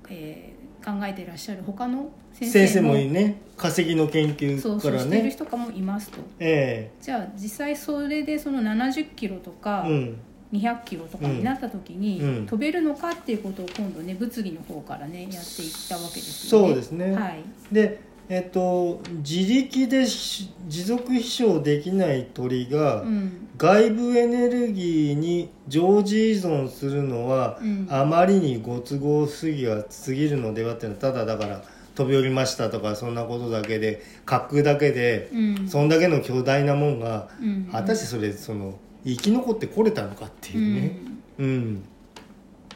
[0.10, 3.38] えー考えてらっしゃる他の先生先生ももいいね。
[3.56, 6.18] 化石の研究そうそうからしているね人かもいますと。
[6.40, 10.18] えじゃあ実際それでその70キロとえかうん
[10.54, 12.46] 200キロとかになった時にうん。
[12.46, 16.68] 飛べるのかっていうことを今度ね物理の方からねやっていったわけですよね。
[16.68, 17.16] そうですね。
[17.16, 17.44] はい。
[17.72, 23.48] でえっと自力でし持続飛翔できない鳥が、うん。
[23.58, 27.88] 外部エネルギーに常時依存するのは、うん。
[27.90, 31.64] あまりにご都合すぎが過ぎるのではっていうのはただだから
[31.96, 35.68] 飛び降りましたとかそんなことだけで滑空だけで、うん。
[35.68, 37.70] そんだけの巨大なもんが、うん。
[37.72, 40.98] 果たしてそれその生き残ってこれたのかっていうね、
[41.40, 41.84] うん。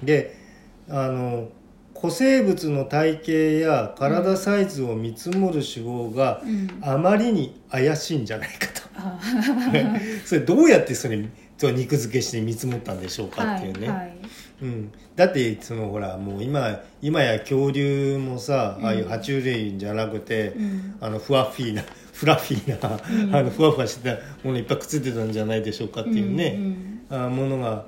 [0.04, 0.38] で
[0.90, 1.50] あの
[2.00, 6.50] 古生物の体型や体サイズを見積もる手法がうん。
[6.50, 8.88] うんあまりに怪しいんじゃないかと。
[8.96, 9.20] あ
[10.26, 11.24] それどうやってそれ
[11.62, 14.18] 肉付けして見積もったんでしょうかっていうね、はいはい。
[14.62, 20.96] うん、だってそのほらもう今今や恐竜もさ、ああいう爬虫類じゃなくて、うん。
[21.00, 21.84] あのふわっフィーな
[22.18, 27.86] フラッフィーな、あのふわふわしてたものいっぱいくっついてたんじゃないでしょうかっていうね、うんあものが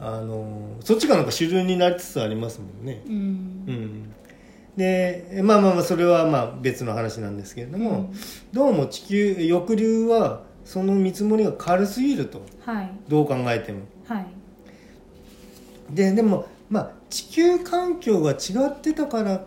[0.00, 3.02] あのそっちがなんか主流になりつつありますもんね。
[3.06, 3.12] うん。
[3.12, 3.18] うん。
[3.18, 3.22] う
[3.72, 4.14] ん
[4.76, 8.12] でまあまあまあそれはまあ別の話なんですけれども、うん。
[8.52, 12.42] どうも地球翼竜はその見積もりが軽すぎると。
[12.64, 12.90] はい。
[13.08, 13.80] どう考えても。
[14.06, 14.26] はい。
[15.90, 19.44] ででもまあ地球環境が違ってたからっ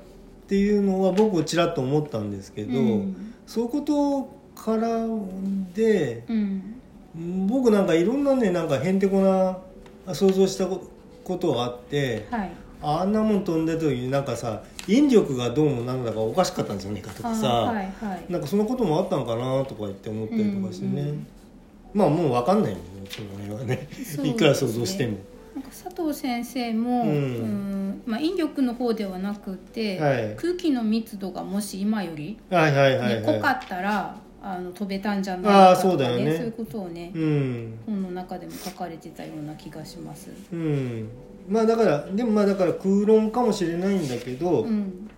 [0.47, 5.07] ていうのは僕ちらっと思ったんですけど、うんそういうことから
[5.73, 6.73] でうん。
[7.47, 9.57] 僕なんかいろんなねなんかへんてこな
[10.13, 10.83] 想像したこ
[11.23, 12.51] ことがあってはい。
[12.79, 18.31] あんなもん飛んでる時になんかさ引力がどうもなんだかおかしかったんじゃないかとかさ、あはいはい。
[18.31, 21.27] なんかそんなこともあったのかなとか言って思ったりとかしてね、うんうん
[21.93, 23.87] まあもう分かんないよねその辺はね。
[24.23, 25.17] いくら想像しても
[25.57, 27.09] なんか佐藤先生も、うん。
[27.09, 30.35] うんまあ、引力の方ではなくて、はい。
[30.35, 36.35] 空気の密度がもし今より、はいはいはいね濃かはったらあの飛べたんじゃあないーかとかそうだよね。
[36.35, 37.79] そういうことをねい、うん。
[37.87, 40.29] 本の中でも書かれてたような気がします。
[40.53, 41.09] うん。
[41.49, 45.09] まあだからでもまあだから空論かもしれないんだけど、うん。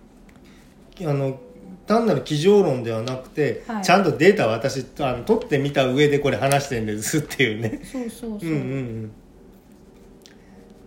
[1.02, 1.38] あの
[1.86, 3.84] 単なる机上論ではなくて、はい。
[3.84, 7.82] ちゃんとデータ私あの取ってみた上でこれ話してるんですっていうね。
[7.84, 9.12] そうそうそう、うんうんうん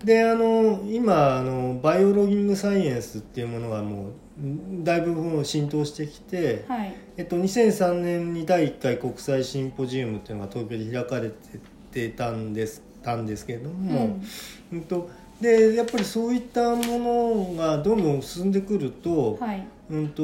[0.03, 4.11] であの今あのバイオロギングサイエンスっていうものがもう
[4.83, 6.95] だいぶもう浸透してきて、はい。
[7.17, 11.31] えっと、2003年に第1回国際シンポジウムっていうのが東京で開かれ
[11.91, 14.17] てたんですたんですけれども、
[14.71, 19.67] うんとでやっぱりそういったものがどんどん進んでくると,、はい。
[19.91, 20.23] うんと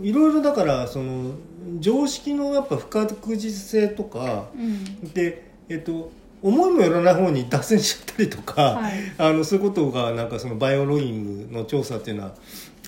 [0.00, 1.32] うんいろいろだからその
[1.78, 5.12] 常識のやっぱ不確実性とかうん。
[5.12, 6.10] でえっと
[6.42, 8.92] 思いもよらない方に脱線しちゃったりとか、はい。
[9.18, 12.34] あのそういうことがなんかそのバイオロギングの調査っていうのは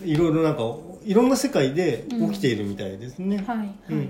[0.04, 0.62] いろいろなんか
[1.04, 3.36] いろんな世界で起きているみたいですね。
[3.38, 3.74] はいはい。
[3.90, 4.00] うんうん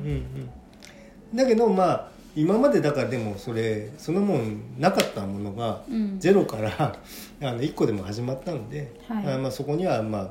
[1.33, 1.37] うん。
[1.37, 6.18] だけどまあ今までだからでもそれそのもんなかったものがうん。
[6.18, 6.96] ゼロから
[7.42, 9.35] あの1個でも始まったので、はい。
[9.35, 10.30] あまあ、そこにはまあ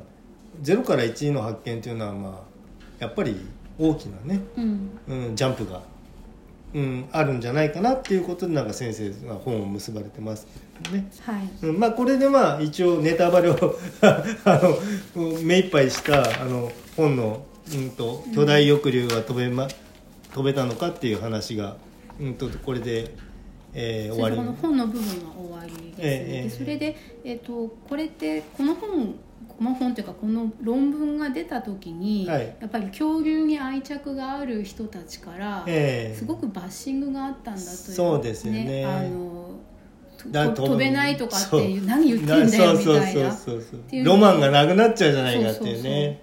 [0.62, 2.54] ゼロから1の発見というのはまあ
[3.00, 3.36] やっぱり
[3.78, 5.00] 大きなね、うん。
[5.08, 5.82] うん、ジャンプが、
[6.74, 10.48] うん、あるんじゃないかなっていうことでなんか先生が本を結ばれてます
[10.92, 11.08] ね。
[11.22, 11.50] はい。
[11.62, 13.56] うんまあこれでまあ一応ネタバレを
[14.02, 14.24] あ
[15.16, 19.68] の目いっぱいしたあの本の、うん、と巨大翼竜が飛べ,、ま、
[20.34, 21.78] 飛べたのかっていう話が、
[22.20, 23.14] うん、とこれで、
[23.74, 24.36] えー終わり。
[24.36, 26.04] それでこの本の部分は終わりです、ね。
[26.04, 29.16] ええそれで、えっとこれってこの本
[29.58, 32.56] この本というかこの論文が出た時に、はい。
[32.60, 36.18] やっぱり恐竜に愛着がある人たちから、ええ。
[36.18, 38.86] すごくバッシングがあったんだというそうですよね。
[38.86, 39.44] あの
[40.56, 44.06] 飛べないとかっていう何言ってんだよみたいな。
[44.06, 46.22] ロマンがなくなっちゃうじゃないかっていうね。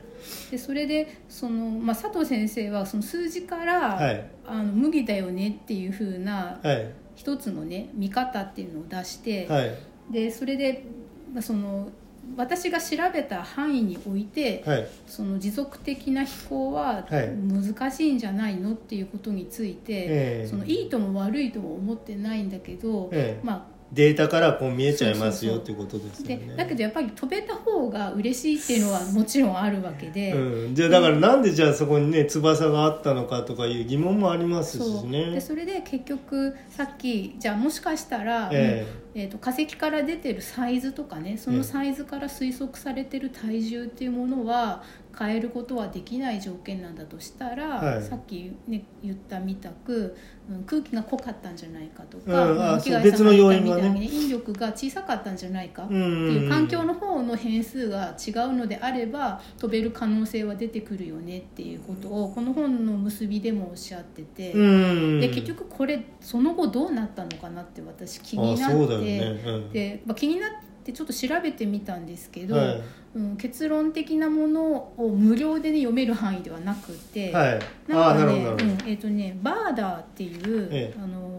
[0.50, 4.30] でそれでその、まあ、佐藤先生はその数字から、はい。
[4.46, 6.92] あの麦だよねっていうふうなはい。
[7.14, 9.74] 一つのね見方っていうのを出して、はい。
[10.10, 10.84] でそれで、
[11.32, 11.90] まあ、その
[12.36, 14.88] 私が調べた範囲において、はい。
[15.06, 17.28] その持続的な飛行ははい。
[17.36, 20.46] 難しいんじゃないのっていうことについて、ええ。
[20.48, 23.46] そのいいとも悪いとも思ってないんだけど、ええ。
[23.46, 26.46] まデータからこう見えちゃいますよっていうことですあ、よね。
[26.46, 30.32] でだけどやっぱり飛べた方が嬉しいっていうのはもちろんあるわけで。
[30.32, 35.32] うん、じゃあだからなんでじゃあそこにね翼があったのかとかいう疑問もありますしね。
[35.32, 39.24] でそれで結局さっきじゃあもしかしたら、ええ。
[39.24, 44.84] ー、と化石から出てるサイズとかねそのサイズから推測されてる体重っていうものは
[45.18, 48.02] 変えることはできない条件なんだとしたら、はい。
[48.02, 50.16] さっき、ね、言ったみたく、
[50.48, 54.08] うん、空気が濃かったんじゃないかとうんか、う別の要因がね。
[54.10, 55.84] 引力が小さかったんじゃないか。
[55.84, 56.34] ってうん。
[56.44, 64.52] いう環境の方の変数が違うのであれば飛べる可能性は出てくるよねっていうことをこの本の結びでもおっしゃってて。
[64.52, 65.20] うん。
[65.20, 69.72] で結局これその後どうなったのかなって私気になってね、うん。
[69.72, 72.82] で、まあ、気になってちょっと調べてみたんですけど、はい。
[73.12, 81.00] うん、結論的なものを無料で、ね、読める範囲ではなくて、はい、なんかねうんえっ、とねバーダーっていう、ええ。
[81.02, 81.29] あの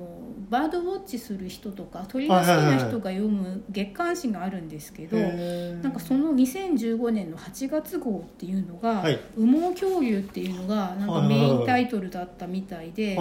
[0.51, 13.17] バードウォッチする人とか鳥が好きな人が読む月刊誌があるんですけど、なんかその2015年の8月号っていうのがはい「羽毛恐竜」っていうのがなんかメインタイトルだったみたいで。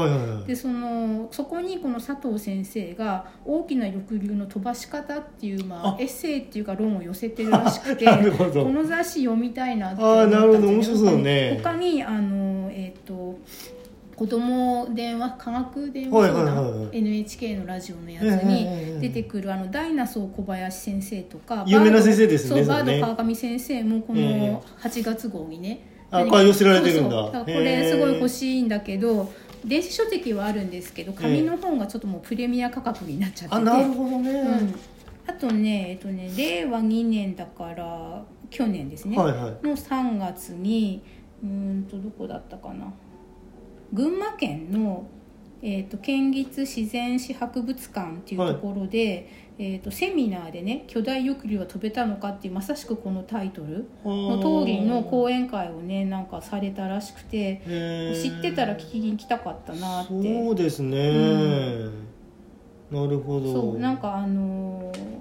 [0.47, 8.11] でそのそこにこの佐藤先生が大きな翼竜の飛ばし方っていう、まああ、エッセイっていうか論を寄せてるらしくて こ
[8.71, 10.69] の雑誌読みたいなって思ったんあーなるほど。
[10.69, 11.61] 面です白そうね。
[11.63, 13.39] 他にあのえっ、と
[14.21, 24.51] 子供電話科学電はい話相談、NHK のラジオのやつにええ出てくるあのダイナソー小林先生とか有名な先生ですねそうバード川上先生もこええ。
[24.51, 27.17] の8月号にね、あ何これ寄せられてるんだ。
[27.33, 29.33] これすごい欲しいんだけど
[29.65, 34.75] 電子書籍はあるんですけど紙の本がちょっともうプレミア価格になっちゃってて、あなるほどね、うん、
[35.27, 39.67] あとねえっとね令和2年だから去年ですね、はいはい。
[39.67, 41.03] の3月に
[41.43, 42.93] うーんとどこだったかな
[43.93, 45.07] 群馬県の、
[45.63, 57.63] えー、と県立自然史博物館っていうところで、えー、とセミナーでね「巨大翼竜は飛べたのか」っていうまさしくこのタイトルの通りの講演会をねなんかされたらしくて
[58.15, 60.45] 知ってたら聞きに来たかったなって。
[60.45, 60.99] そうですね、
[62.91, 63.53] うなるほど。
[63.53, 65.21] そうなんかあのー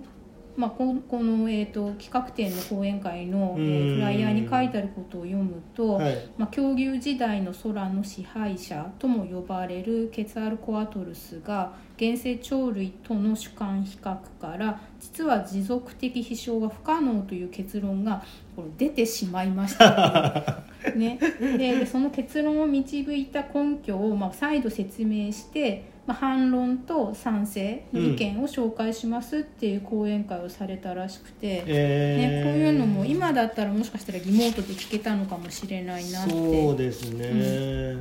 [0.59, 6.29] まあ、ここの、えー、と企画展の講演会の、えーうんフライヤーに書いてあることを読むと、はい。
[6.37, 18.23] まあ、恐竜時代の空の支配者とも呼ばれるケツァルコアトルスが現世鳥類との主観比較から実は持続的飛翔は不可能という結論が
[18.55, 20.63] これ出てしまいました、
[20.95, 31.63] ね、でその結論を導いた根拠を、まあ、再度説明して、まあ、反論と賛成の意見を紹介しますっていう講演会をされたらしくて。
[31.67, 32.45] えー。
[32.45, 36.31] ね、こういうのも今だったらもしかしたらリモートで聞けたのかもしれないなって。
[36.31, 37.95] そうですね、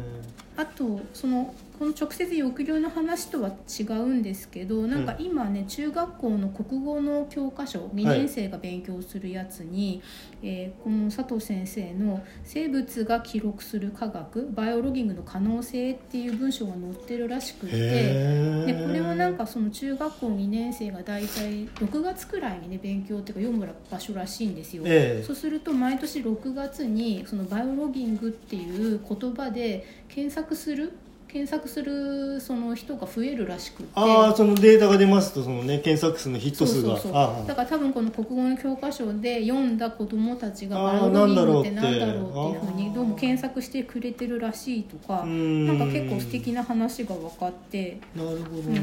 [0.57, 10.03] あとそのこの直接抑留の話とは違うんですけどなんか今ね、中学校の国語の教科書2年生が勉強するやつに、
[10.43, 17.77] えーこの佐藤先生の「生物が記録する科学バイオロギングの可能性」っていう文章が載ってるらしくって。
[17.77, 24.83] へでこれはなんかかその中学校2年生が大体6月くらいにね勉強っていうか読む場所らしいんですよ。
[24.85, 30.93] ええそうすると毎年6月にそのバイオロギングっていう言葉で検索する
[31.29, 33.93] 検索するその人が増えるらしくって。
[33.95, 36.89] ああそのデータが出ますとそのね検索数のヒット数が。
[36.91, 37.23] そうそうそう。
[37.23, 48.01] あだから多分この国語の教科書で読んだ子どもたちがバイオロギングってななんんだろうってだろうっていうふうにどうも検索してくれてるらしいとかなんか結構素敵な話が分かって。
[48.17, 48.81] なるほどね、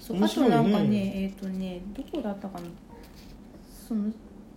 [0.00, 0.22] そう。
[0.22, 2.66] あとなんかねえっ、とねどこだったかな。
[3.88, 4.12] その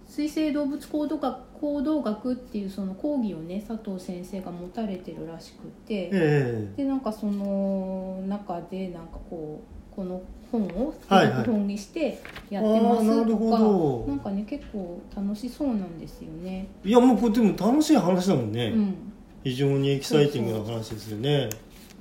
[0.10, 14.12] 水生動物行動学行動学っていうその講義をね佐藤先生が持たれてるらしくて、えでなんかその中でなんかこうこの本をはいはい本にしてやってますとか、ほど。
[14.12, 16.68] なんかね結構楽しそうなんですよね。
[16.84, 18.96] えいやもうこれでも楽しい話だもんね、うん。
[19.44, 21.50] 非常にエキサイティングな話ですよね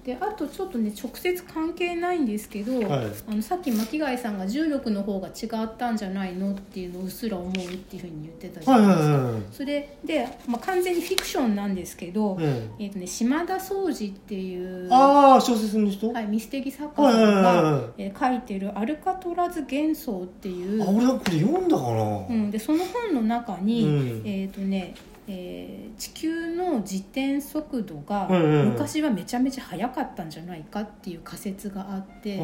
[0.05, 3.07] であとちょっとね直接関係ないんですけど、はい。
[3.29, 9.15] あのさっき巻貝さんが重力の方が違ったんじゃないのっていうのをうっすら思うっていうふうに言ってたじゃはいないですか。
[9.15, 12.85] はいはいそれで、まあ、完全にフィクションなんですけど、ええ。
[12.85, 17.83] ーとね、島田総司っていうえ、ああ小説の人、はい、ミステリ作家さんはいはいはいがはい。
[17.99, 24.23] えー書いてる「アルカトラズ幻想」っていうあ俺はこれ読んだかな、うん、でその本の中に、うん。
[24.25, 24.95] えっ、とね、
[25.31, 28.43] えー地球の自転速度がうんうん。
[28.43, 32.37] うん昔はめちゃめちゃ速かったんじゃないかっていう仮説があって、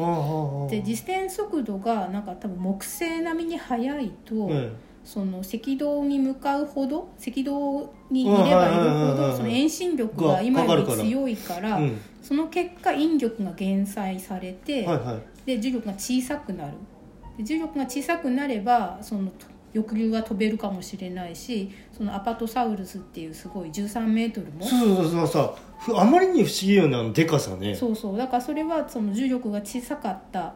[0.69, 4.71] で自転速度がなんか多分木星並みに速いと、え
[5.03, 11.79] その赤道に向かうほど赤道にいればいるほどその遠心力が今より強いから
[12.21, 14.87] その結果引力が減災されて、
[15.45, 16.73] で重力が小さくなる。
[17.37, 19.31] で重力が小さくなればその
[19.73, 24.65] 翼竜が飛べるかもしれないしそのアパトサウルスっていうすごい1 3メートルも。
[24.65, 27.75] そうそうそうさふあまりに不思議よなあのでかさね。
[27.75, 28.17] そうそう。
[28.17, 30.53] だからそれはその重力が小さかった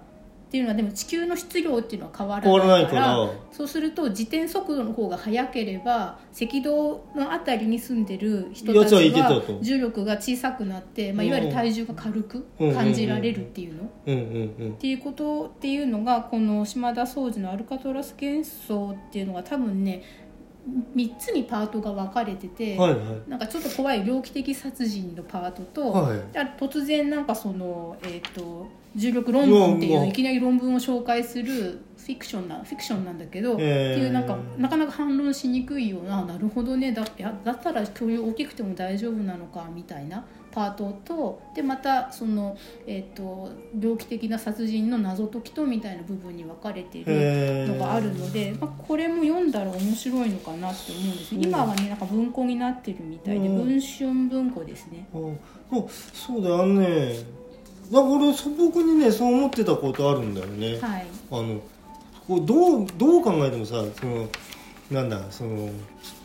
[0.52, 14.74] っていうのはでも地球の質量っていうのは変わらないからそうすると自転速度の方が速ければ赤道のあたりに住んでる人たちは重力が小さくなって、まあ、いわゆる体重が軽くうん感じられるっていうの？
[14.74, 20.04] っていうことっていうのがこの島田総司の「アルカトラス幻想」っていうのが多分ね
[20.96, 23.30] 3つにパートが分かれてて、はいはい。
[23.30, 26.20] なんかちょっと怖い猟奇的殺人のパートと、はい。
[26.38, 33.96] あ突然なんかその、えー、と重力論文っていういきなり論文を紹介するフィクションなフィクションなんだけど、えー。
[33.96, 37.04] っていうなんかなかなか反論しにくいようななるほどねだ
[37.44, 51.46] だったら恐竜大きくても大丈夫なのかみたいなパートとでまたその、えー、と猟奇的な殺人の謎解きとみたいな部分に分かれているのがあるので、まあ、これも読んだら面白いのかなって思うんですねうん。
[51.46, 53.58] 今はねなんか文庫になってるみたいでうん。
[53.66, 55.08] 文春文庫ですね。
[55.14, 55.18] あ
[55.72, 55.84] あ
[56.14, 57.42] そうだよね。
[57.92, 61.06] なんか俺素朴にねそう思ってたことあるんだよね、はい。
[61.32, 61.62] あの
[62.28, 64.30] こうどうどう考えてもさその
[64.90, 66.21] なんだそのあ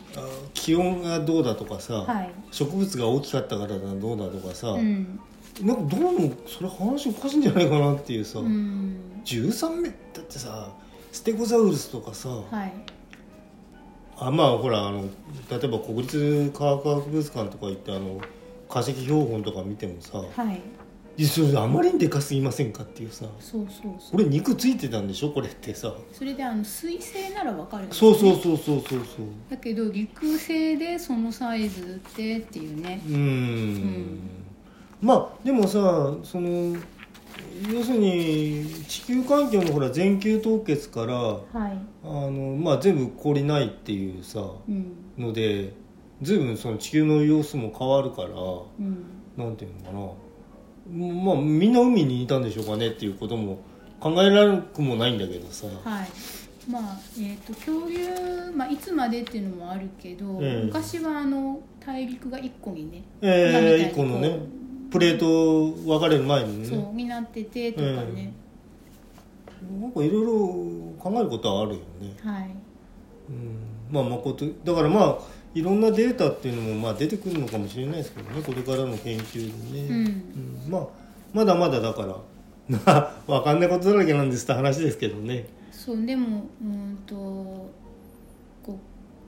[0.55, 2.31] 気温がどうだとかさ、はい。
[2.51, 5.21] 植物が大きかったからだどうだとかさ、うん。
[5.63, 9.23] なんかどうもそれ話おかしいんじゃないかなっていうさ、うん。
[9.25, 10.71] 13名だってさ
[11.13, 12.73] ステゴサウルスとかさ、はい。
[14.19, 15.03] あまあほらあの
[15.51, 18.21] 例えば国立科学博物館とか行ってあの
[18.69, 20.61] 化石標本とか見てもさはい
[21.25, 23.25] それあまりにでかすぎませんかっていうさ。
[23.41, 24.13] そうそうそう。
[24.13, 25.31] これ肉ついてたんでしょ？
[25.31, 25.95] これってさ。
[26.13, 29.01] それであの水星ならわかるんですそうねそうそうそうそうそう。
[29.49, 33.01] だけど陸星でそのサイズってっていうね。
[33.07, 34.19] うーん。
[35.01, 36.77] まあでもさその
[37.73, 41.79] 要するに地球環境のほら全球凍結からはい。
[42.05, 44.93] あの、まあ、全部氷ないっていうさうん。
[45.17, 45.73] ので
[46.23, 49.05] 随分その地球の様子も変わるからうん。
[49.37, 50.26] なんていうのかな
[50.91, 53.59] まあみんな海にいたんでしょうかねっていうことも
[54.01, 55.67] 考えられなくもないんだけどさ。
[55.85, 56.09] はい。
[56.71, 60.65] まあえー、と恐竜、まあ、いつまでっていうのもあるけど、ええ。
[60.65, 64.39] 昔はあの大陸が1個にねええ今みたいに一個のねこ
[64.91, 66.67] プレート分かれる前にね。
[66.67, 68.33] そうになっててとかね、
[69.81, 70.33] なんかいろいろ
[70.99, 72.17] 考えることはあるよね。
[72.23, 72.51] はい。
[73.29, 73.59] うん。
[73.91, 75.19] まあ誠だからまあ
[75.57, 80.07] いろんなデータっていうのもまあ出てくるのかもしれないですけどねこれからの研究でね、うん。
[80.07, 80.71] うん。
[80.71, 80.87] まあ
[81.33, 82.09] まだまだだから
[82.69, 85.47] まあ 分かんないことだらけなんですって話ですけどね。
[85.73, 87.71] そうでもうんと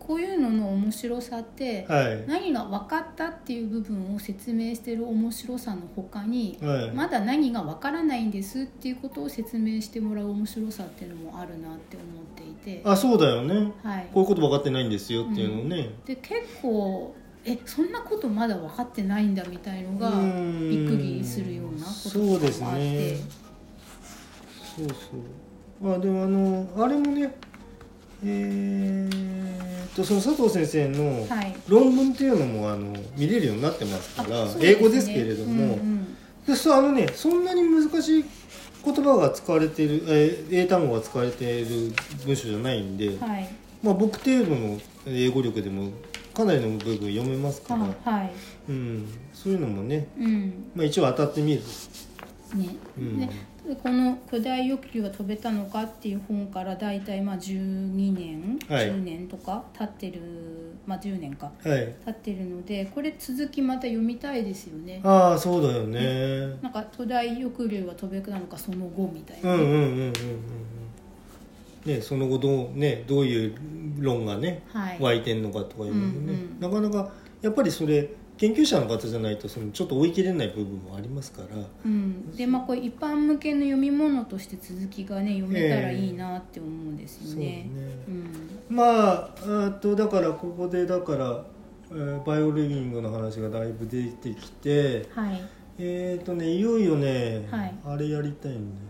[0.08, 2.24] こういうのの面白さって、はい。
[2.26, 6.90] 何が分かったっていう部分を説明してる面白さの他に、はい。
[6.92, 13.70] まだ何が分からないんですっていうことを説明してもらう面白さっていうのもあるなって思っていて、あそうだよね。
[13.82, 20.70] はい、こういうこと分かってないんですよっていうのをね、で結構えそんなことまだ分かってないんだみたいのがうん。
[20.70, 23.16] びっくりするようなことそうですとかもあって、ね。
[24.74, 24.94] そうそ
[25.90, 25.94] う。
[25.94, 27.30] あでもあのあれもね
[28.24, 31.54] えーっとその佐藤先生のはい。
[31.68, 34.54] 論文っていうのもあの見れるようになってますから、ね。
[34.60, 36.16] 英語ですけれども、うんうん。
[36.46, 38.24] でそうあのねそんなに難しい
[38.84, 41.92] 言葉が使われている、えー英単語が使われている
[42.24, 43.48] 文章じゃないんで、はい。
[43.82, 45.92] まあ、僕程度の英語力でも
[46.34, 48.32] かなりの部分読めますから、あはい。
[48.68, 50.70] うん、そういうのもね、うん。
[50.74, 51.60] まあ、一応当たってみる、
[52.54, 52.76] ね。
[52.98, 53.28] うん
[53.68, 58.86] ででこの「巨大欲求が飛べたのか」っていう本から大体まあ12年、はい。
[58.86, 60.22] 10年とか経ってる
[60.86, 61.52] まあ10年か。
[61.62, 61.94] はい。
[62.04, 65.00] 経ってるのでこれ続きまた読みたいですよね。
[65.04, 66.46] ああそうだよね。
[66.62, 69.56] なんか巨大欲流が飛べたのかその後みたいな。
[69.56, 70.12] ね、うんうんうんうんうんうん。
[71.84, 73.54] ねその後どうねどういう
[74.00, 74.96] 論がねはい。
[74.98, 76.82] 湧いてんのかとかいうのもね、うんうん。
[76.82, 77.12] なかなか
[77.42, 78.08] やっぱりそれ
[78.38, 81.48] 研究者の方じゃないとそのちょっと追い切れない部分もありますから。
[81.84, 87.44] うん、でまあこれ一般向けの読み物として続きがね読めたらいいなって思うんですよね。
[87.44, 87.70] ね。
[88.08, 88.10] う
[88.72, 88.76] ん。
[88.76, 89.30] まあ
[89.66, 91.44] あとだからここでだから、
[91.90, 95.42] えーバイオリビングの話がだいぶ出てきてはい。
[95.80, 97.74] えっ、ー、とねいよいよね、はい。
[97.84, 98.88] あれやりたいんだよ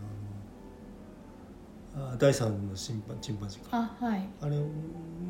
[1.96, 3.78] あ第三のチンパンチンパンジーか。
[3.78, 4.28] あはい。
[4.42, 4.56] あれ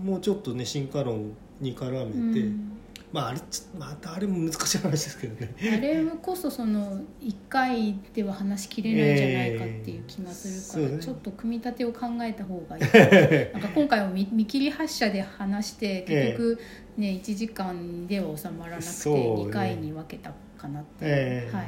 [0.04, 2.78] もうちょっとね進化論に絡めて、うん
[3.12, 3.40] まああれ
[3.78, 5.54] またあれも難しい話ですけどね。
[5.61, 11.02] あれこそその1回では話しきれないんじゃないかっていう気がするから、 えーね。
[11.02, 12.82] ちょっと組み立てを考えた方がいい。
[13.52, 16.59] なんか今回は見見切り発車で話して結局
[16.98, 19.20] ね1時間では収まらなくてそうね。
[19.20, 21.66] 2回に分けたかなってえーはい。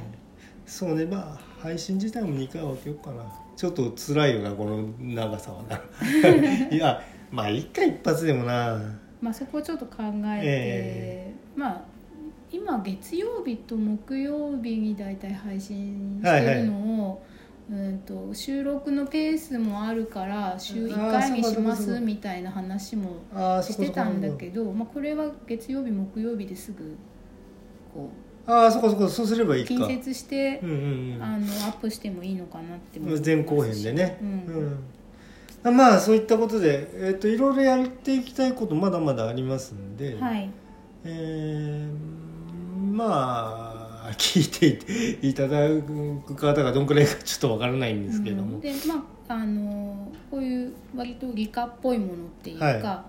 [0.66, 1.06] そうね。
[1.06, 3.24] まあ配信自体も2回分けようかな。
[3.56, 5.80] ちょっと辛いよなこの長さはな。
[6.70, 11.82] いやまあ1回一発でもなまあ、そこをちょっと考えて、えまあ
[12.52, 16.72] 今月曜日と木曜日に大体配信してるの
[17.04, 17.22] を、
[17.70, 23.22] うんと収録のペースもあるから週1回にしますみたいな話も
[23.62, 26.96] してたんだけど、まあ、これは月曜日木曜日ですぐ
[27.94, 28.10] こ
[28.44, 31.22] ああそこそこそうすればいい近接してうんうんうん。
[31.22, 34.28] あのアップしてもいいのかなって思います前後編でね、うん。
[34.28, 34.84] うん
[35.62, 40.50] まあそういったことで、えっといろいろやっていきたいことまだまだありますんで、はい。
[41.04, 42.20] えー
[42.90, 48.60] まあ聞いていただく方がどんくらいかちょっとわからないんですけども、うん。
[48.60, 53.04] でまああのこういう割と理科っぽいものっていうか、は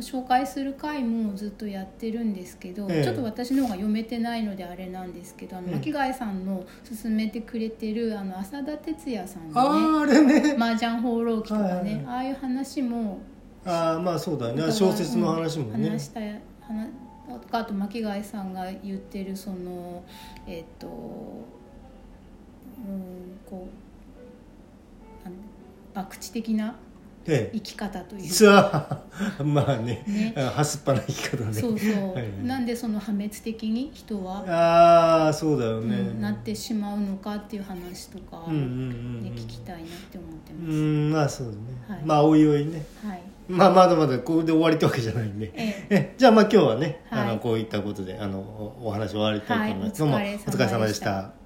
[0.00, 3.04] 紹介する回もずっとやってるんですけど、ええ。
[3.04, 5.74] ちょっと私の方が読めてないのであれなんですけどあのうん。
[5.74, 6.64] 巻貝さんの
[7.02, 10.56] 勧めてくれてるあの浅田哲也さんあのねね。
[10.58, 12.04] 麻雀放浪記とかね、はいはいはい。
[12.06, 13.18] ああいう話も
[13.64, 14.62] ああまあそうだね。
[14.72, 16.90] 小説の話もね、話したい話
[17.40, 20.04] とかあと巻貝さんが言ってるその
[20.46, 20.92] えっ、とうん
[23.48, 23.74] こう
[25.94, 26.70] 博打的なえ
[27.24, 28.24] 生き方という。
[28.24, 29.02] えかさ
[29.38, 30.34] あまあねね。
[30.36, 31.52] あはすっぱな生き方ね。
[31.52, 32.12] そうそう、はい。
[32.14, 41.58] はいなんでその破滅的に人は、ああそうだよね、うんなってしまうのかっていう話とか、うんうんうん聞きたいなって思ってうます、んまあそうだね、
[41.88, 42.00] はい。
[42.04, 42.84] まあおいおいね。
[43.04, 43.22] はい。
[43.48, 45.52] まあまだまだこれで終わりってわけじゃないんで。
[45.54, 45.96] ええ。
[45.96, 47.20] えじゃあまあ今日はね、はい。
[47.22, 50.12] あのこういったことであのおお話終わりたいと思います、はい。
[50.12, 51.43] どうもおお疲れ様でした